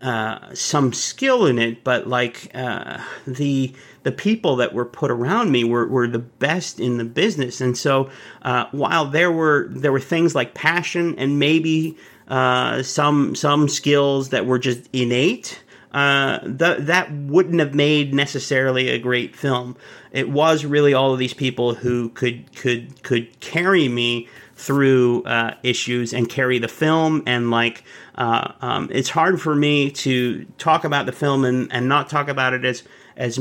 [0.00, 5.50] uh, some skill in it, but like uh, the the people that were put around
[5.50, 7.60] me were, were the best in the business.
[7.60, 8.10] And so
[8.42, 11.96] uh, while there were there were things like passion and maybe
[12.28, 18.88] uh, some some skills that were just innate, uh, th- that wouldn't have made necessarily
[18.88, 19.76] a great film.
[20.10, 25.54] It was really all of these people who could could could carry me through uh,
[25.62, 27.82] issues and carry the film and like
[28.14, 32.28] uh, um, it's hard for me to talk about the film and, and not talk
[32.28, 32.84] about it as
[33.16, 33.38] as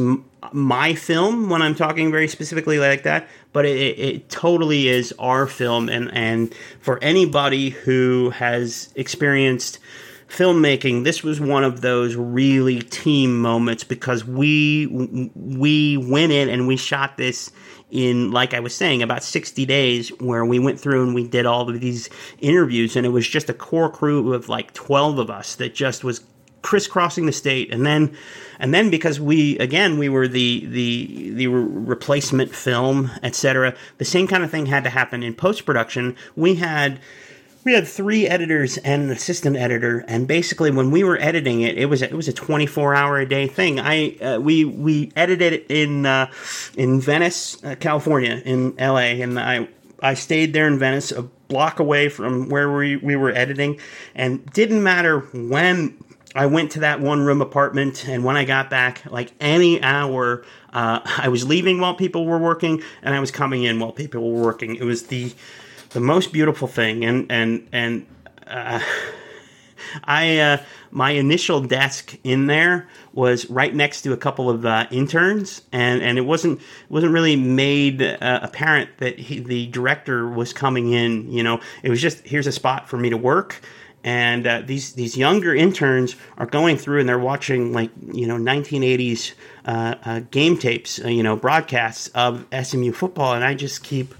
[0.51, 5.45] my film when I'm talking very specifically like that, but it, it totally is our
[5.47, 5.87] film.
[5.89, 9.79] And, and for anybody who has experienced
[10.27, 14.87] filmmaking, this was one of those really team moments because we
[15.35, 17.51] we went in and we shot this
[17.91, 21.45] in like I was saying about 60 days where we went through and we did
[21.45, 25.29] all of these interviews and it was just a core crew of like 12 of
[25.29, 26.21] us that just was
[26.61, 28.15] crisscrossing the state and then
[28.59, 34.27] and then because we again we were the the the replacement film etc the same
[34.27, 36.99] kind of thing had to happen in post production we had
[37.63, 41.77] we had three editors and an assistant editor and basically when we were editing it
[41.77, 43.79] it was a, it was a 24 hour a day thing.
[43.79, 46.31] I uh, we we edited it in uh,
[46.75, 49.67] in venice uh, california in la and i
[50.01, 53.77] i stayed there in venice a block away from where we, we were editing
[54.15, 55.97] and didn't matter when
[56.33, 60.45] I went to that one room apartment, and when I got back, like any hour,
[60.71, 64.31] uh, I was leaving while people were working, and I was coming in while people
[64.31, 64.75] were working.
[64.75, 65.33] It was the
[65.89, 68.05] the most beautiful thing, and and and
[68.47, 68.79] uh,
[70.05, 70.57] I uh,
[70.89, 76.01] my initial desk in there was right next to a couple of uh, interns, and,
[76.01, 81.29] and it wasn't wasn't really made uh, apparent that he, the director was coming in.
[81.29, 83.61] You know, it was just here's a spot for me to work
[84.03, 88.37] and uh, these these younger interns are going through and they're watching like you know
[88.37, 89.33] 1980s
[89.65, 94.15] uh, uh, game tapes, uh, you know broadcasts of SMU football, and I just keep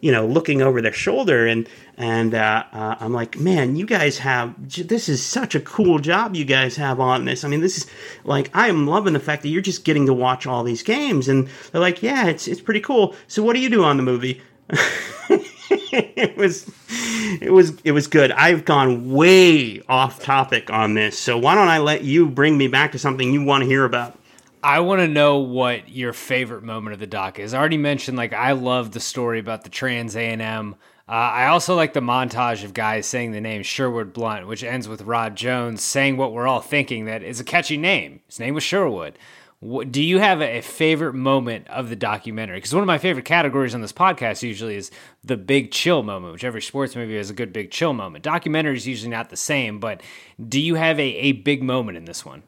[0.00, 4.18] you know looking over their shoulder and and uh, uh, I'm like, man, you guys
[4.18, 7.44] have this is such a cool job you guys have on this.
[7.44, 7.86] I mean, this is
[8.24, 11.28] like I am loving the fact that you're just getting to watch all these games,
[11.28, 13.14] and they're like, yeah, it's it's pretty cool.
[13.28, 14.42] So what do you do on the movie?
[15.92, 16.70] it was
[17.40, 18.30] it was it was good.
[18.32, 22.68] I've gone way off topic on this, so why don't I let you bring me
[22.68, 24.18] back to something you want to hear about?
[24.62, 27.52] I want to know what your favorite moment of the doc is.
[27.52, 30.76] I already mentioned like I love the story about the Trans A and M.
[31.06, 34.88] Uh, I also like the montage of guys saying the name Sherwood Blount, which ends
[34.88, 38.20] with Rod Jones saying what we're all thinking that is a catchy name.
[38.26, 39.18] His name was Sherwood
[39.64, 42.58] do you have a favorite moment of the documentary?
[42.58, 44.90] Because one of my favorite categories on this podcast usually is
[45.22, 48.24] the big chill moment, which every sports movie has a good big chill moment.
[48.24, 50.02] Documentary is usually not the same, but
[50.48, 52.42] do you have a, a big moment in this one?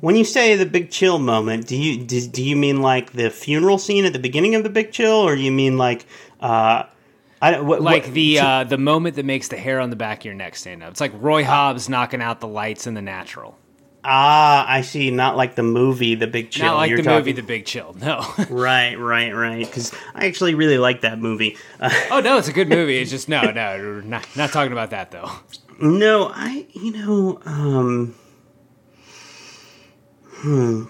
[0.00, 3.30] When you say the big chill moment, do you do, do you mean like the
[3.30, 6.06] funeral scene at the beginning of the big chill, or do you mean like
[6.40, 6.84] uh,
[7.40, 10.18] I, what, like what, the uh, the moment that makes the hair on the back
[10.18, 10.90] of your neck stand up?
[10.90, 13.56] It's like Roy Hobbs knocking out the lights in The Natural.
[14.08, 15.10] Ah, I see.
[15.10, 16.66] Not like the movie, The Big Chill.
[16.66, 17.18] Not like You're the talking...
[17.18, 17.92] movie, The Big Chill.
[17.94, 18.24] No.
[18.50, 19.66] right, right, right.
[19.66, 21.56] Because I actually really like that movie.
[21.80, 22.98] Uh, oh no, it's a good movie.
[22.98, 25.28] It's just no, no, not not talking about that though.
[25.80, 28.14] No, I you know, um,
[30.28, 30.84] hmm.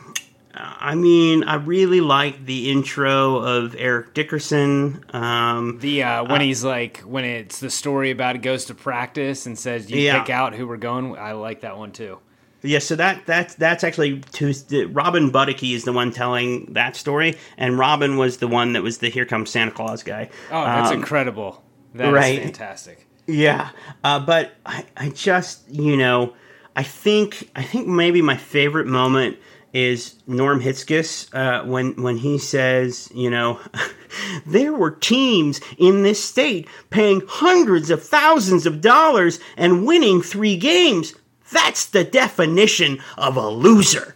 [0.59, 5.05] I mean, I really like the intro of Eric Dickerson.
[5.15, 8.75] Um, the uh, when uh, he's like when it's the story about it goes to
[8.75, 10.21] practice and says you yeah.
[10.21, 11.17] pick out who we're going.
[11.17, 12.19] I like that one too.
[12.63, 17.37] Yeah, so that that's that's actually to Robin Budicki is the one telling that story,
[17.57, 20.31] and Robin was the one that was the "Here Comes Santa Claus" guy.
[20.51, 21.63] Oh, that's um, incredible!
[21.95, 22.43] That right?
[22.43, 23.07] fantastic.
[23.27, 23.71] Yeah,
[24.03, 26.35] uh, but I, I just you know
[26.77, 29.39] I think I think maybe my favorite moment
[29.73, 33.61] is Norm Hitzges uh, when when he says, you know,
[34.47, 40.57] there were teams in this state paying hundreds of thousands of dollars and winning three
[40.57, 41.15] games.
[41.53, 44.15] That's the definition of a loser.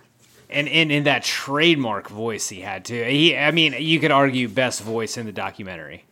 [0.48, 3.02] And in, in that trademark voice he had too.
[3.04, 6.04] He, I mean, you could argue best voice in the documentary.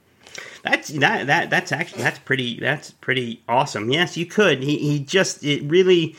[0.63, 3.91] That's that that that's actually that's pretty that's pretty awesome.
[3.91, 4.63] Yes, you could.
[4.63, 6.17] He he just it really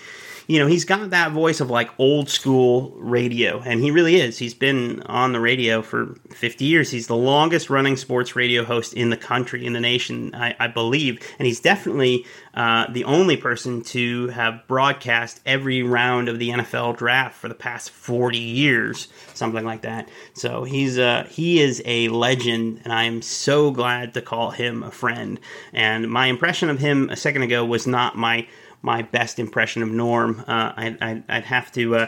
[0.50, 4.40] you know, he's got that voice of like old school radio, and he really is.
[4.40, 6.90] He's been on the radio for 50 years.
[6.90, 10.66] He's the longest running sports radio host in the country, in the nation, I, I
[10.66, 11.24] believe.
[11.38, 12.26] And he's definitely
[12.56, 17.54] uh, the only person to have broadcast every round of the NFL draft for the
[17.54, 20.10] past 40 years, something like that.
[20.34, 24.82] So he's uh, he is a legend, and I am so glad to call him
[24.82, 25.40] a friend.
[25.74, 28.48] And my impression of him a second ago was not my
[28.82, 30.40] my best impression of Norm.
[30.48, 32.08] Uh, I, I, I'd have to uh,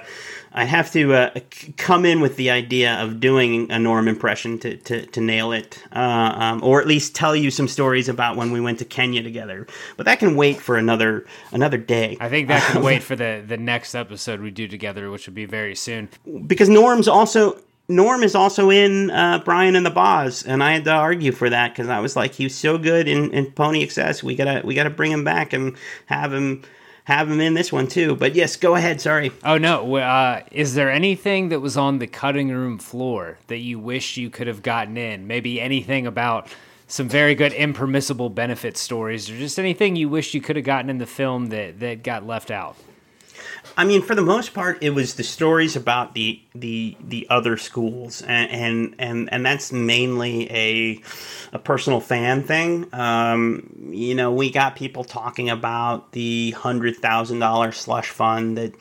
[0.54, 4.58] I'd have to uh, c- come in with the idea of doing a Norm impression
[4.60, 8.36] to, to, to nail it, uh, um, or at least tell you some stories about
[8.38, 9.68] when we went to Kenya together.
[9.98, 12.18] But that can wait for another another day.
[12.20, 15.34] I think that can wait for the the next episode we do together, which will
[15.34, 16.10] be very soon.
[16.48, 17.60] because Norm's also
[17.92, 21.50] Norm is also in uh, Brian and the Boz, and I had to argue for
[21.50, 24.24] that because I was like, he was so good in, in Pony Excess.
[24.24, 25.76] We gotta we gotta bring him back and
[26.08, 26.64] have him
[27.04, 28.16] have him in this one too.
[28.16, 29.02] But yes, go ahead.
[29.02, 29.32] Sorry.
[29.44, 29.96] Oh no!
[29.96, 34.30] Uh, is there anything that was on the cutting room floor that you wish you
[34.30, 35.28] could have gotten in?
[35.28, 36.48] Maybe anything about
[36.88, 40.90] some very good impermissible benefit stories, or just anything you wish you could have gotten
[40.90, 42.76] in the film that that got left out.
[43.82, 47.58] I mean, for the most part, it was the stories about the the the other
[47.58, 51.02] schools, and and and, and that's mainly a
[51.52, 52.86] a personal fan thing.
[52.94, 58.76] Um, you know, we got people talking about the hundred thousand dollar slush fund that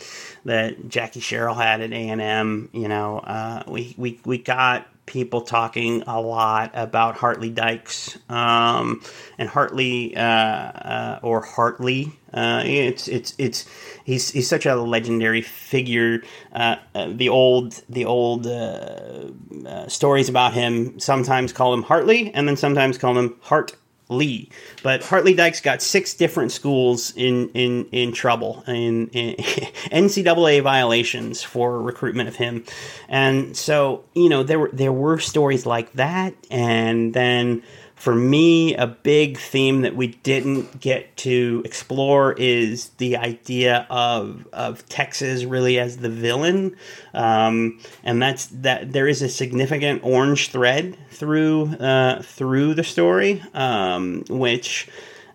[0.45, 2.69] that Jackie Sherrill had at A and M.
[2.75, 9.03] You know, uh, we we we got people talking a lot about Hartley Dykes um,
[9.39, 12.13] and Hartley uh, uh, or Hartley.
[12.33, 13.67] Uh, it's it's it's
[14.05, 16.23] he's he's such a legendary figure.
[16.53, 22.47] Uh, uh, the old the old uh, stories about him sometimes call him Hartley, and
[22.47, 23.75] then sometimes call him Hart
[24.11, 24.49] Lee.
[24.83, 31.43] But Hartley Dykes got six different schools in in in trouble in, in NCAA violations
[31.43, 32.65] for recruitment of him,
[33.09, 37.63] and so you know there were there were stories like that, and then
[38.01, 44.49] for me, a big theme that we didn't get to explore is the idea of
[44.55, 46.75] of Texas really as the villain,
[47.13, 53.43] um, and that's that there is a significant orange thread through uh, through the story,
[53.53, 54.89] um, which.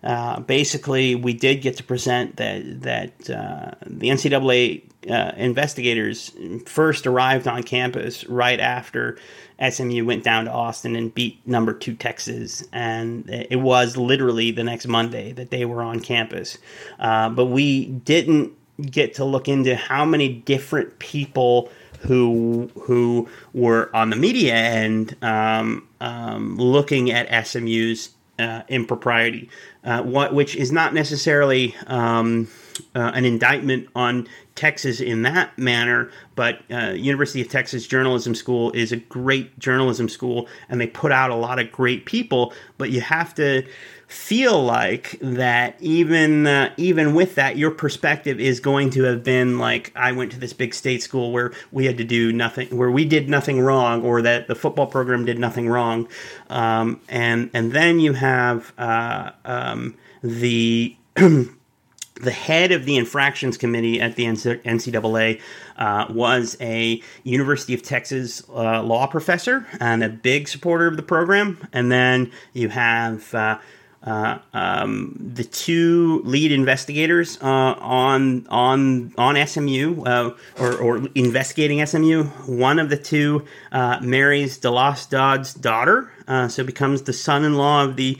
[0.04, 6.32] Uh, basically, we did get to present that that uh, the NCAA uh, investigators
[6.64, 9.18] first arrived on campus right after
[9.60, 14.64] SMU went down to Austin and beat number two Texas, and it was literally the
[14.64, 16.58] next Monday that they were on campus.
[16.98, 18.52] Uh, but we didn't
[18.82, 21.70] get to look into how many different people
[22.00, 29.48] who who were on the media end um, um, looking at SMU's uh, impropriety,
[29.84, 32.48] uh, what which is not necessarily um,
[32.94, 38.72] uh, an indictment on Texas in that manner, but uh, University of Texas Journalism School
[38.72, 42.52] is a great journalism school, and they put out a lot of great people.
[42.78, 43.66] But you have to
[44.08, 49.58] feel like that even uh, even with that, your perspective is going to have been
[49.58, 52.90] like I went to this big state school where we had to do nothing, where
[52.90, 56.08] we did nothing wrong, or that the football program did nothing wrong,
[56.48, 60.96] um, and and then you have uh, um, the
[62.20, 65.40] the head of the infractions committee at the NCAA
[65.76, 71.02] uh, was a University of Texas uh, law professor and a big supporter of the
[71.02, 71.58] program.
[71.72, 73.58] And then you have uh,
[74.02, 81.84] uh um, the two lead investigators uh, on on on SMU uh, or, or, investigating
[81.84, 82.24] SMU.
[82.46, 86.10] One of the two marries DeLoss Dodds' daughter,
[86.48, 88.18] so becomes the son-in-law of the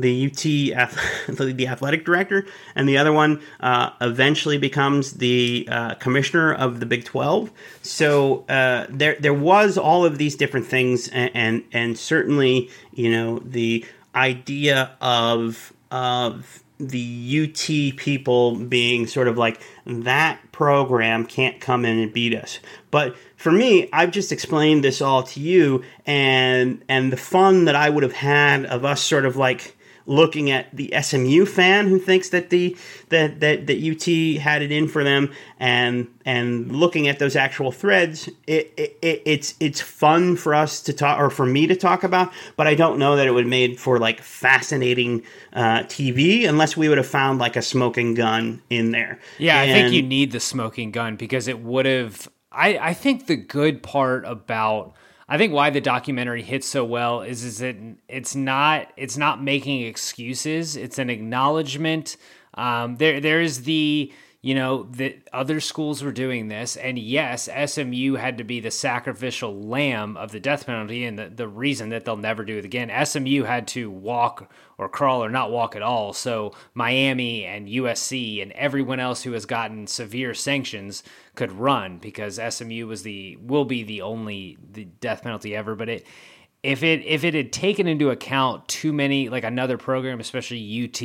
[0.00, 0.36] the UT
[1.28, 6.86] the athletic director, and the other one uh, eventually becomes the uh, commissioner of the
[6.86, 7.50] Big Twelve.
[7.82, 13.10] So uh, there there was all of these different things, and, and, and certainly you
[13.10, 13.84] know the
[14.14, 21.98] idea of of the UT people being sort of like that program can't come in
[21.98, 22.60] and beat us.
[22.90, 27.74] But for me, I've just explained this all to you and and the fun that
[27.74, 29.76] I would have had of us sort of like
[30.08, 32.74] looking at the SMU fan who thinks that the
[33.10, 35.30] that that, that UT had it in for them
[35.60, 40.94] and and looking at those actual threads it, it, it's it's fun for us to
[40.94, 43.50] talk or for me to talk about but I don't know that it would have
[43.50, 45.22] made for like fascinating
[45.52, 49.20] uh, TV unless we would have found like a smoking gun in there.
[49.38, 52.94] Yeah and, I think you need the smoking gun because it would have I, I
[52.94, 54.94] think the good part about
[55.28, 57.76] I think why the documentary hits so well is is it
[58.08, 60.76] it's not it's not making excuses.
[60.76, 62.16] It's an acknowledgement.
[62.54, 66.76] Um, there there is the you know that other schools were doing this.
[66.76, 71.28] And yes smu had to be the sacrificial lamb of the death penalty and the,
[71.28, 72.90] the reason that they'll never do it again.
[73.04, 76.12] Smu had to walk or crawl or not walk at all.
[76.12, 81.02] So miami and usc and everyone else who has gotten severe sanctions
[81.34, 85.74] could run because smu was the will be the only the death penalty ever.
[85.74, 86.06] But it
[86.62, 91.00] if it if it had taken into account too many like another program especially UT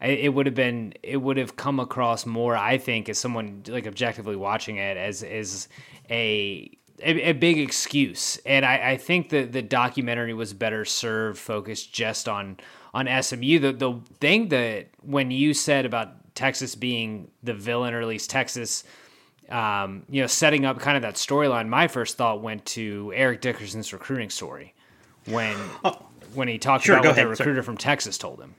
[0.00, 3.86] it would have been it would have come across more I think as someone like
[3.86, 5.68] objectively watching it as as
[6.10, 6.70] a
[7.02, 8.38] a, a big excuse.
[8.46, 12.58] And I, I think that the documentary was better served focused just on
[12.94, 18.00] on SMU the the thing that when you said about Texas being the villain or
[18.00, 18.84] at least Texas
[19.50, 23.42] um, you know setting up kind of that storyline my first thought went to Eric
[23.42, 24.74] Dickerson's recruiting story
[25.26, 25.98] when oh,
[26.34, 27.62] when he talked sure, about what ahead, the recruiter sorry.
[27.64, 28.54] from Texas told him.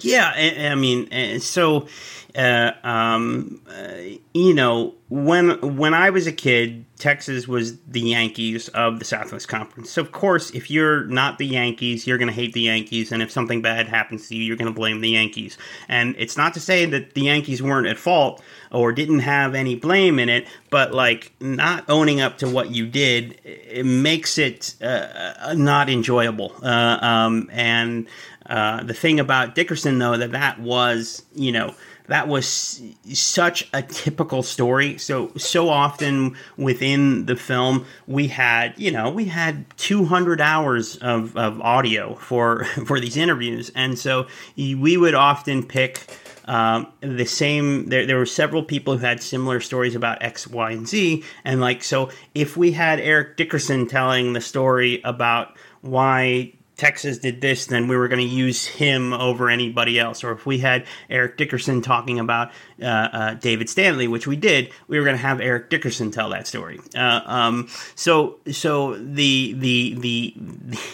[0.00, 1.86] Yeah, I, I mean, so
[2.34, 8.68] uh, um, uh, you know, when when I was a kid, Texas was the Yankees
[8.70, 9.90] of the Southwest Conference.
[9.90, 13.22] So of course, if you're not the Yankees, you're going to hate the Yankees, and
[13.22, 15.56] if something bad happens to you, you're going to blame the Yankees.
[15.88, 18.42] And it's not to say that the Yankees weren't at fault
[18.72, 22.88] or didn't have any blame in it, but like not owning up to what you
[22.88, 26.52] did, it makes it uh, not enjoyable.
[26.60, 28.08] Uh, um, and
[28.46, 31.74] uh, the thing about Dickerson, though, that that was, you know,
[32.06, 34.98] that was such a typical story.
[34.98, 41.36] So so often within the film, we had you know we had 200 hours of,
[41.36, 44.26] of audio for for these interviews, and so
[44.56, 46.18] we would often pick.
[46.46, 50.72] Um, the same there, there were several people who had similar stories about x y
[50.72, 56.52] and z and like so if we had eric dickerson telling the story about why
[56.76, 60.24] Texas did this, then we were going to use him over anybody else.
[60.24, 62.50] Or if we had Eric Dickerson talking about
[62.82, 66.30] uh, uh, David Stanley, which we did, we were going to have Eric Dickerson tell
[66.30, 66.80] that story.
[66.96, 70.78] Uh, um, so, so the, the the the.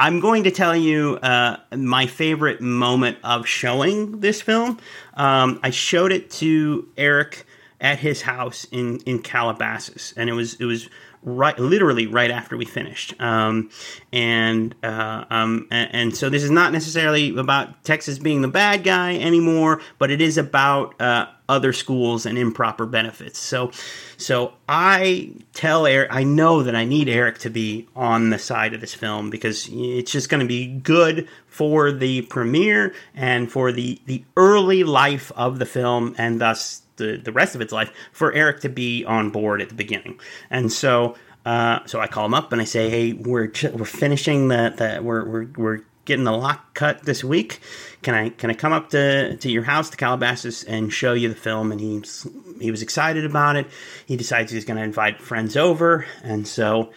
[0.00, 4.78] I'm going to tell you uh, my favorite moment of showing this film.
[5.14, 7.44] Um, I showed it to Eric
[7.80, 10.88] at his house in in Calabasas, and it was it was
[11.22, 13.14] right, literally right after we finished.
[13.20, 13.70] Um,
[14.12, 19.16] and, uh, um, and, so this is not necessarily about Texas being the bad guy
[19.16, 23.38] anymore, but it is about uh, other schools and improper benefits.
[23.38, 23.70] So,
[24.16, 28.74] so I tell Eric, I know that I need Eric to be on the side
[28.74, 33.72] of this film because it's just going to be good for the premiere and for
[33.72, 37.90] the the early life of the film, and thus the, the rest of its life
[38.12, 40.20] for Eric to be on board at the beginning.
[40.50, 41.16] And so
[41.46, 45.02] uh, so I call him up and I say, hey, we're we're finishing the, the
[45.02, 47.60] we're, we're we're getting the lock cut this week.
[48.02, 51.28] Can I can I come up to, to your house to Calabasas and show you
[51.28, 51.72] the film?
[51.72, 52.26] And he's
[52.60, 53.66] he was excited about it.
[54.04, 56.92] He decides he's going to invite friends over, and so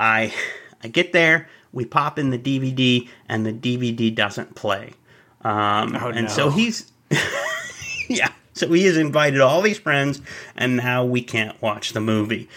[0.00, 0.34] I
[0.82, 1.48] I get there.
[1.72, 4.92] We pop in the DVD, and the DVD doesn't play.
[5.42, 6.28] Um, oh, and no.
[6.28, 6.92] so he's
[8.08, 8.32] yeah.
[8.54, 10.20] So he has invited all these friends,
[10.56, 12.48] and now we can't watch the movie.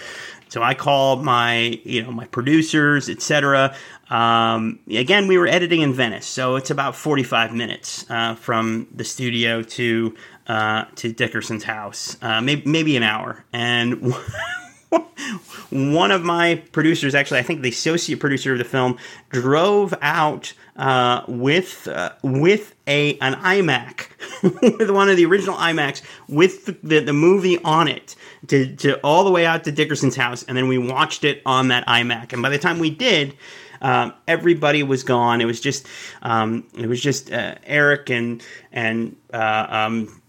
[0.49, 3.75] So I call my, you know, my producers, etc.
[4.09, 9.03] Um, again, we were editing in Venice, so it's about 45 minutes uh, from the
[9.03, 10.15] studio to
[10.47, 13.43] uh, to Dickerson's house, uh, maybe, maybe an hour.
[13.51, 14.13] And
[15.69, 18.97] one of my producers, actually, I think the associate producer of the film,
[19.29, 24.07] drove out uh, with uh, with a an iMac,
[24.79, 28.15] with one of the original iMacs, with the, the, the, movie on it,
[28.47, 31.69] to, to all the way out to Dickerson's house, and then we watched it on
[31.69, 32.33] that iMac.
[32.33, 33.35] And by the time we did,
[33.81, 35.41] um, everybody was gone.
[35.41, 35.87] It was just
[36.21, 40.21] um, it was just uh, Eric and and uh, um,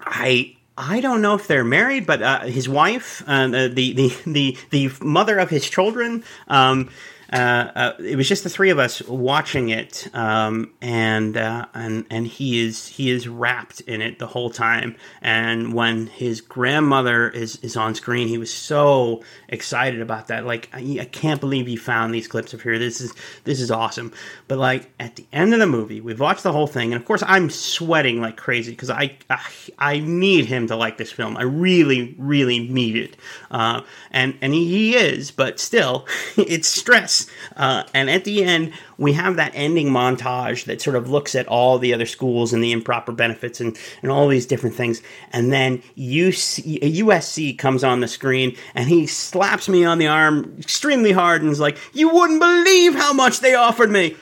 [0.00, 4.56] I I don't know if they're married, but uh, his wife, uh, the, the the
[4.70, 6.90] the mother of his children, um,
[7.30, 12.06] uh, uh, it was just the three of us watching it, um, and uh, and
[12.08, 14.96] and he is he is wrapped in it the whole time.
[15.20, 20.46] And when his grandmother is is on screen, he was so excited about that.
[20.46, 22.78] Like I, I can't believe you found these clips of here.
[22.78, 23.12] This is
[23.44, 24.12] this is awesome.
[24.46, 27.06] But like at the end of the movie, we've watched the whole thing, and of
[27.06, 29.44] course I'm sweating like crazy because I, I,
[29.78, 31.36] I need him to like this film.
[31.36, 33.16] I really really need it,
[33.50, 36.06] uh, and and he, he is, but still,
[36.38, 37.17] it's stress
[37.56, 41.46] uh, and at the end, we have that ending montage that sort of looks at
[41.48, 45.02] all the other schools and the improper benefits and, and all these different things.
[45.32, 50.56] And then UC, USC comes on the screen and he slaps me on the arm
[50.58, 54.16] extremely hard and is like, You wouldn't believe how much they offered me.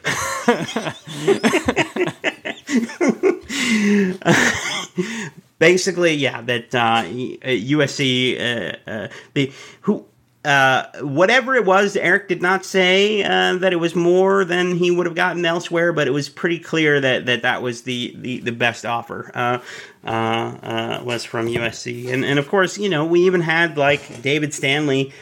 [5.58, 9.52] Basically, yeah, that uh, USC, uh, uh, the,
[9.82, 10.04] who
[10.46, 14.92] uh, whatever it was, Eric did not say uh, that it was more than he
[14.92, 18.38] would have gotten elsewhere, but it was pretty clear that that, that was the, the,
[18.38, 19.32] the best offer.
[19.34, 19.58] Uh,
[20.04, 24.22] uh, uh was from USC, and and of course, you know, we even had like
[24.22, 25.12] David Stanley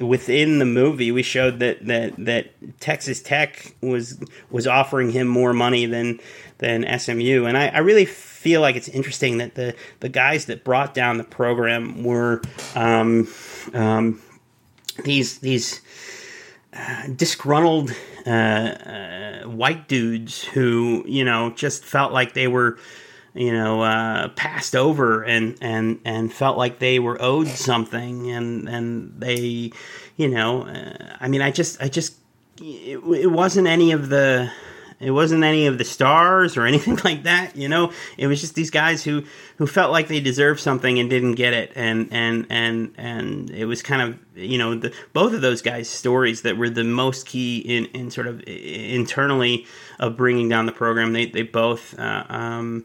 [0.00, 1.12] within the movie.
[1.12, 4.18] We showed that that that Texas Tech was
[4.50, 6.18] was offering him more money than
[6.58, 10.64] than SMU, and I, I really feel like it's interesting that the the guys that
[10.64, 12.40] brought down the program were.
[12.74, 13.28] Um,
[13.74, 14.22] um,
[14.94, 15.80] these these
[16.74, 17.94] uh, disgruntled
[18.26, 22.78] uh, uh, white dudes who you know just felt like they were
[23.34, 28.68] you know uh, passed over and and and felt like they were owed something and
[28.68, 29.72] and they
[30.16, 32.14] you know uh, I mean I just I just
[32.60, 34.50] it, it wasn't any of the
[35.02, 37.56] it wasn't any of the stars or anything like that.
[37.56, 39.24] You know, it was just these guys who
[39.56, 43.66] who felt like they deserved something and didn't get it, and and and and it
[43.66, 47.26] was kind of you know the both of those guys' stories that were the most
[47.26, 49.66] key in in sort of internally
[49.98, 51.12] of bringing down the program.
[51.12, 51.98] They they both.
[51.98, 52.84] Uh, um,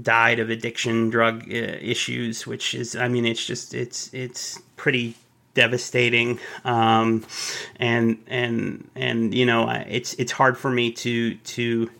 [0.00, 5.16] died of addiction drug uh, issues which is i mean it's just it's it's pretty
[5.54, 7.24] devastating um,
[7.76, 11.90] and and and you know it's it's hard for me to to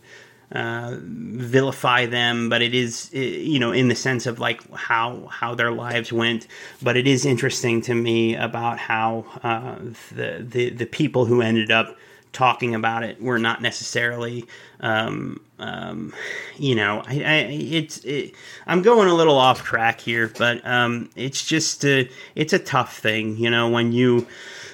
[0.51, 5.55] uh, vilify them, but it is you know in the sense of like how how
[5.55, 6.47] their lives went.
[6.81, 9.75] But it is interesting to me about how uh,
[10.11, 11.97] the the the people who ended up
[12.33, 14.45] talking about it were not necessarily
[14.81, 16.13] um, um,
[16.57, 18.33] you know I, I it's it,
[18.67, 22.97] I'm going a little off track here but um, it's just a, it's a tough
[22.97, 24.27] thing you know when you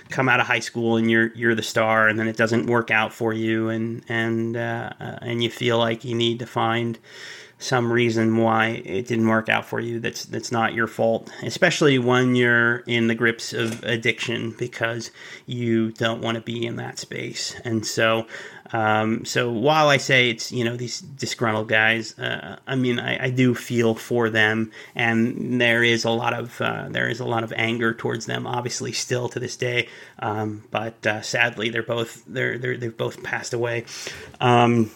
[0.10, 2.92] come out of high school and you're you're the star and then it doesn't work
[2.92, 6.98] out for you and and uh, and you feel like you need to find
[7.60, 11.98] some reason why it didn't work out for you that's that's not your fault especially
[11.98, 15.12] when you're in the grips of addiction because
[15.48, 17.56] you don't want to be in that space.
[17.66, 18.28] And so
[18.74, 23.26] um, so while I say it's you know these disgruntled guys, uh, I mean I,
[23.26, 27.26] I, do feel for them, and there is a lot of uh, there is a
[27.26, 29.88] lot of anger towards them, obviously still to this day.
[30.20, 33.86] Um, but uh, sadly, they're both they're, they're they've both passed away.
[34.42, 34.92] Um,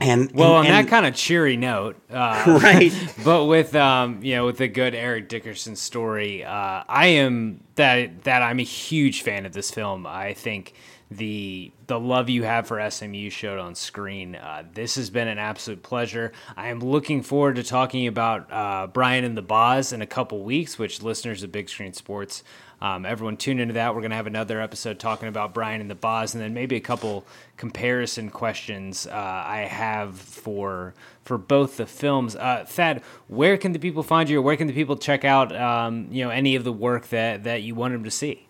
[0.00, 2.92] and well, and, on that kind of cheery note, uh, right?
[3.24, 8.24] But with um, you know, with the good Eric Dickerson story, uh, I am that
[8.24, 10.06] that I'm a huge fan of this film.
[10.06, 10.74] I think
[11.10, 14.34] the the love you have for SMU showed on screen.
[14.36, 16.32] Uh, this has been an absolute pleasure.
[16.56, 20.42] I am looking forward to talking about uh, Brian and the Boz in a couple
[20.42, 22.42] weeks, which listeners of Big Screen Sports
[22.80, 23.94] um, everyone tune into that.
[23.94, 26.76] We're going to have another episode talking about Brian and the Boz, and then maybe
[26.76, 27.26] a couple
[27.56, 30.94] comparison questions uh, I have for
[31.24, 32.36] for both the films.
[32.36, 35.54] Uh, Thad, where can the people find you, or where can the people check out
[35.56, 38.47] um, you know any of the work that that you want them to see?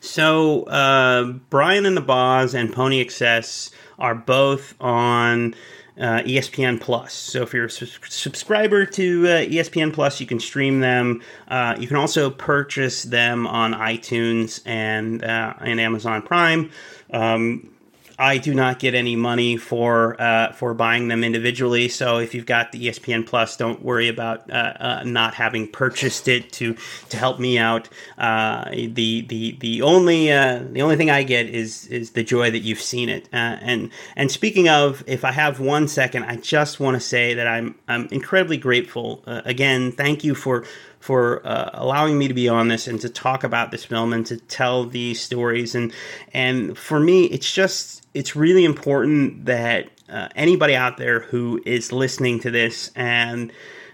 [0.00, 5.54] So uh, Brian and the Boz and Pony Excess are both on
[5.98, 7.12] uh, ESPN Plus.
[7.12, 11.22] So if you're a su- subscriber to uh, ESPN Plus, you can stream them.
[11.48, 16.70] Uh, you can also purchase them on iTunes and uh, and Amazon Prime.
[17.12, 17.73] Um,
[18.18, 21.88] I do not get any money for uh, for buying them individually.
[21.88, 26.28] So if you've got the ESPN Plus, don't worry about uh, uh, not having purchased
[26.28, 26.76] it to
[27.08, 27.88] to help me out.
[28.16, 32.50] Uh, the the the only uh, the only thing I get is is the joy
[32.50, 33.28] that you've seen it.
[33.32, 37.34] Uh, and and speaking of, if I have one second, I just want to say
[37.34, 39.22] that I'm I'm incredibly grateful.
[39.26, 40.64] again, thank you for
[41.04, 44.24] for uh, allowing me to be on this and to talk about this film and
[44.24, 45.74] to tell these stories.
[45.74, 45.92] And
[46.32, 51.92] and for me, it's just it's really important that uh, anybody out there who is
[51.92, 53.52] listening to this and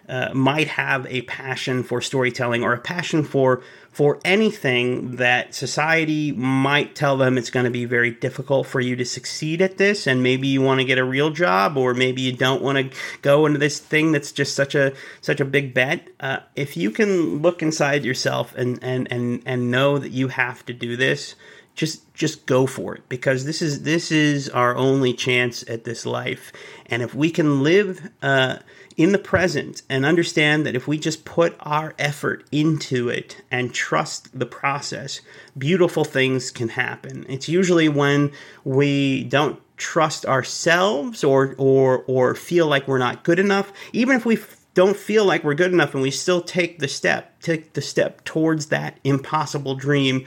[0.08, 3.60] uh, might have a passion for storytelling or a passion for
[3.90, 8.94] for anything that society might tell them it's going to be very difficult for you
[8.96, 12.22] to succeed at this and maybe you want to get a real job or maybe
[12.22, 15.74] you don't want to go into this thing that's just such a such a big
[15.74, 20.28] bet uh, if you can look inside yourself and and and and know that you
[20.28, 21.34] have to do this
[21.74, 26.04] just just go for it because this is this is our only chance at this
[26.04, 26.52] life.
[26.86, 28.56] And if we can live uh,
[28.96, 33.72] in the present and understand that if we just put our effort into it and
[33.72, 35.20] trust the process,
[35.56, 37.24] beautiful things can happen.
[37.28, 38.32] It's usually when
[38.64, 44.26] we don't trust ourselves or or or feel like we're not good enough, even if
[44.26, 44.38] we
[44.74, 48.22] don't feel like we're good enough and we still take the step, take the step
[48.24, 50.24] towards that impossible dream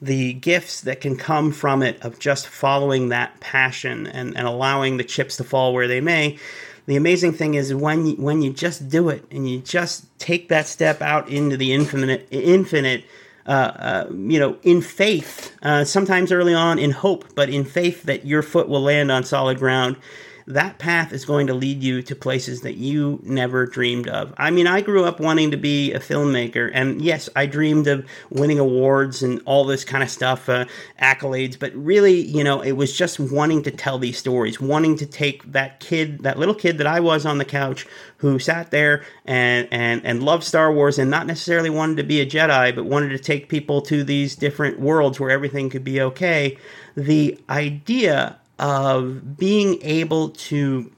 [0.00, 4.98] the gifts that can come from it of just following that passion and, and allowing
[4.98, 6.38] the chips to fall where they may
[6.86, 10.48] the amazing thing is when you, when you just do it and you just take
[10.48, 13.04] that step out into the infinite, infinite,
[13.46, 18.04] uh, uh, you know, in faith, uh, sometimes early on in hope, but in faith
[18.04, 19.96] that your foot will land on solid ground
[20.46, 24.32] that path is going to lead you to places that you never dreamed of.
[24.36, 28.06] I mean, I grew up wanting to be a filmmaker, and yes, I dreamed of
[28.30, 30.66] winning awards and all this kind of stuff, uh,
[31.02, 35.06] accolades, but really, you know, it was just wanting to tell these stories, wanting to
[35.06, 37.84] take that kid, that little kid that I was on the couch
[38.18, 42.20] who sat there and, and, and loved Star Wars and not necessarily wanted to be
[42.20, 46.00] a Jedi, but wanted to take people to these different worlds where everything could be
[46.00, 46.56] okay.
[46.96, 50.90] The idea of being able to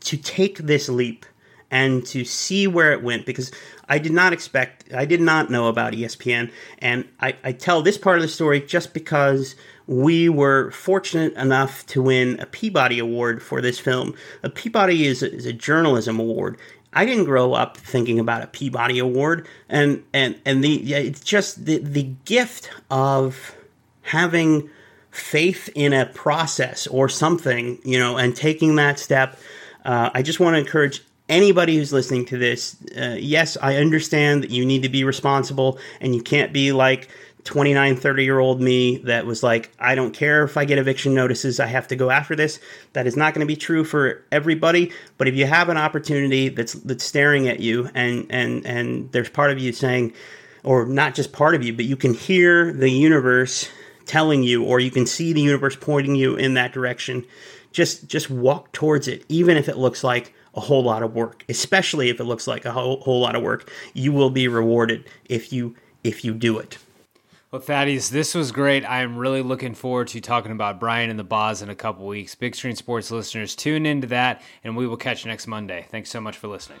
[0.00, 1.26] to take this leap
[1.70, 3.50] and to see where it went because
[3.88, 6.50] I did not expect, I did not know about ESPN.
[6.78, 9.56] And I, I, tell this part of the story just because
[9.86, 14.14] we were fortunate enough to win a Peabody Award for this film.
[14.42, 16.58] A Peabody is a, is a journalism award.
[16.92, 21.66] I didn't grow up thinking about a Peabody Award, and and and the it's just
[21.66, 23.54] the the gift of
[24.00, 24.70] having
[25.16, 29.38] faith in a process or something, you know, and taking that step.
[29.84, 32.76] Uh, I just want to encourage anybody who's listening to this.
[32.96, 37.08] Uh, yes, I understand that you need to be responsible and you can't be like
[37.44, 41.14] 29, 30 year old me that was like, I don't care if I get eviction
[41.14, 42.60] notices, I have to go after this.
[42.92, 44.92] That is not going to be true for everybody.
[45.16, 49.30] But if you have an opportunity that's that's staring at you and and and there's
[49.30, 50.12] part of you saying,
[50.64, 53.68] or not just part of you, but you can hear the universe
[54.06, 57.24] telling you or you can see the universe pointing you in that direction
[57.72, 61.44] just just walk towards it even if it looks like a whole lot of work
[61.48, 65.04] especially if it looks like a whole, whole lot of work you will be rewarded
[65.26, 66.78] if you if you do it
[67.52, 68.84] well, Thaddeus, this was great.
[68.84, 72.04] I am really looking forward to talking about Brian and the Boz in a couple
[72.04, 72.34] weeks.
[72.34, 75.86] Big Screen Sports listeners, tune into that, and we will catch you next Monday.
[75.88, 76.80] Thanks so much for listening.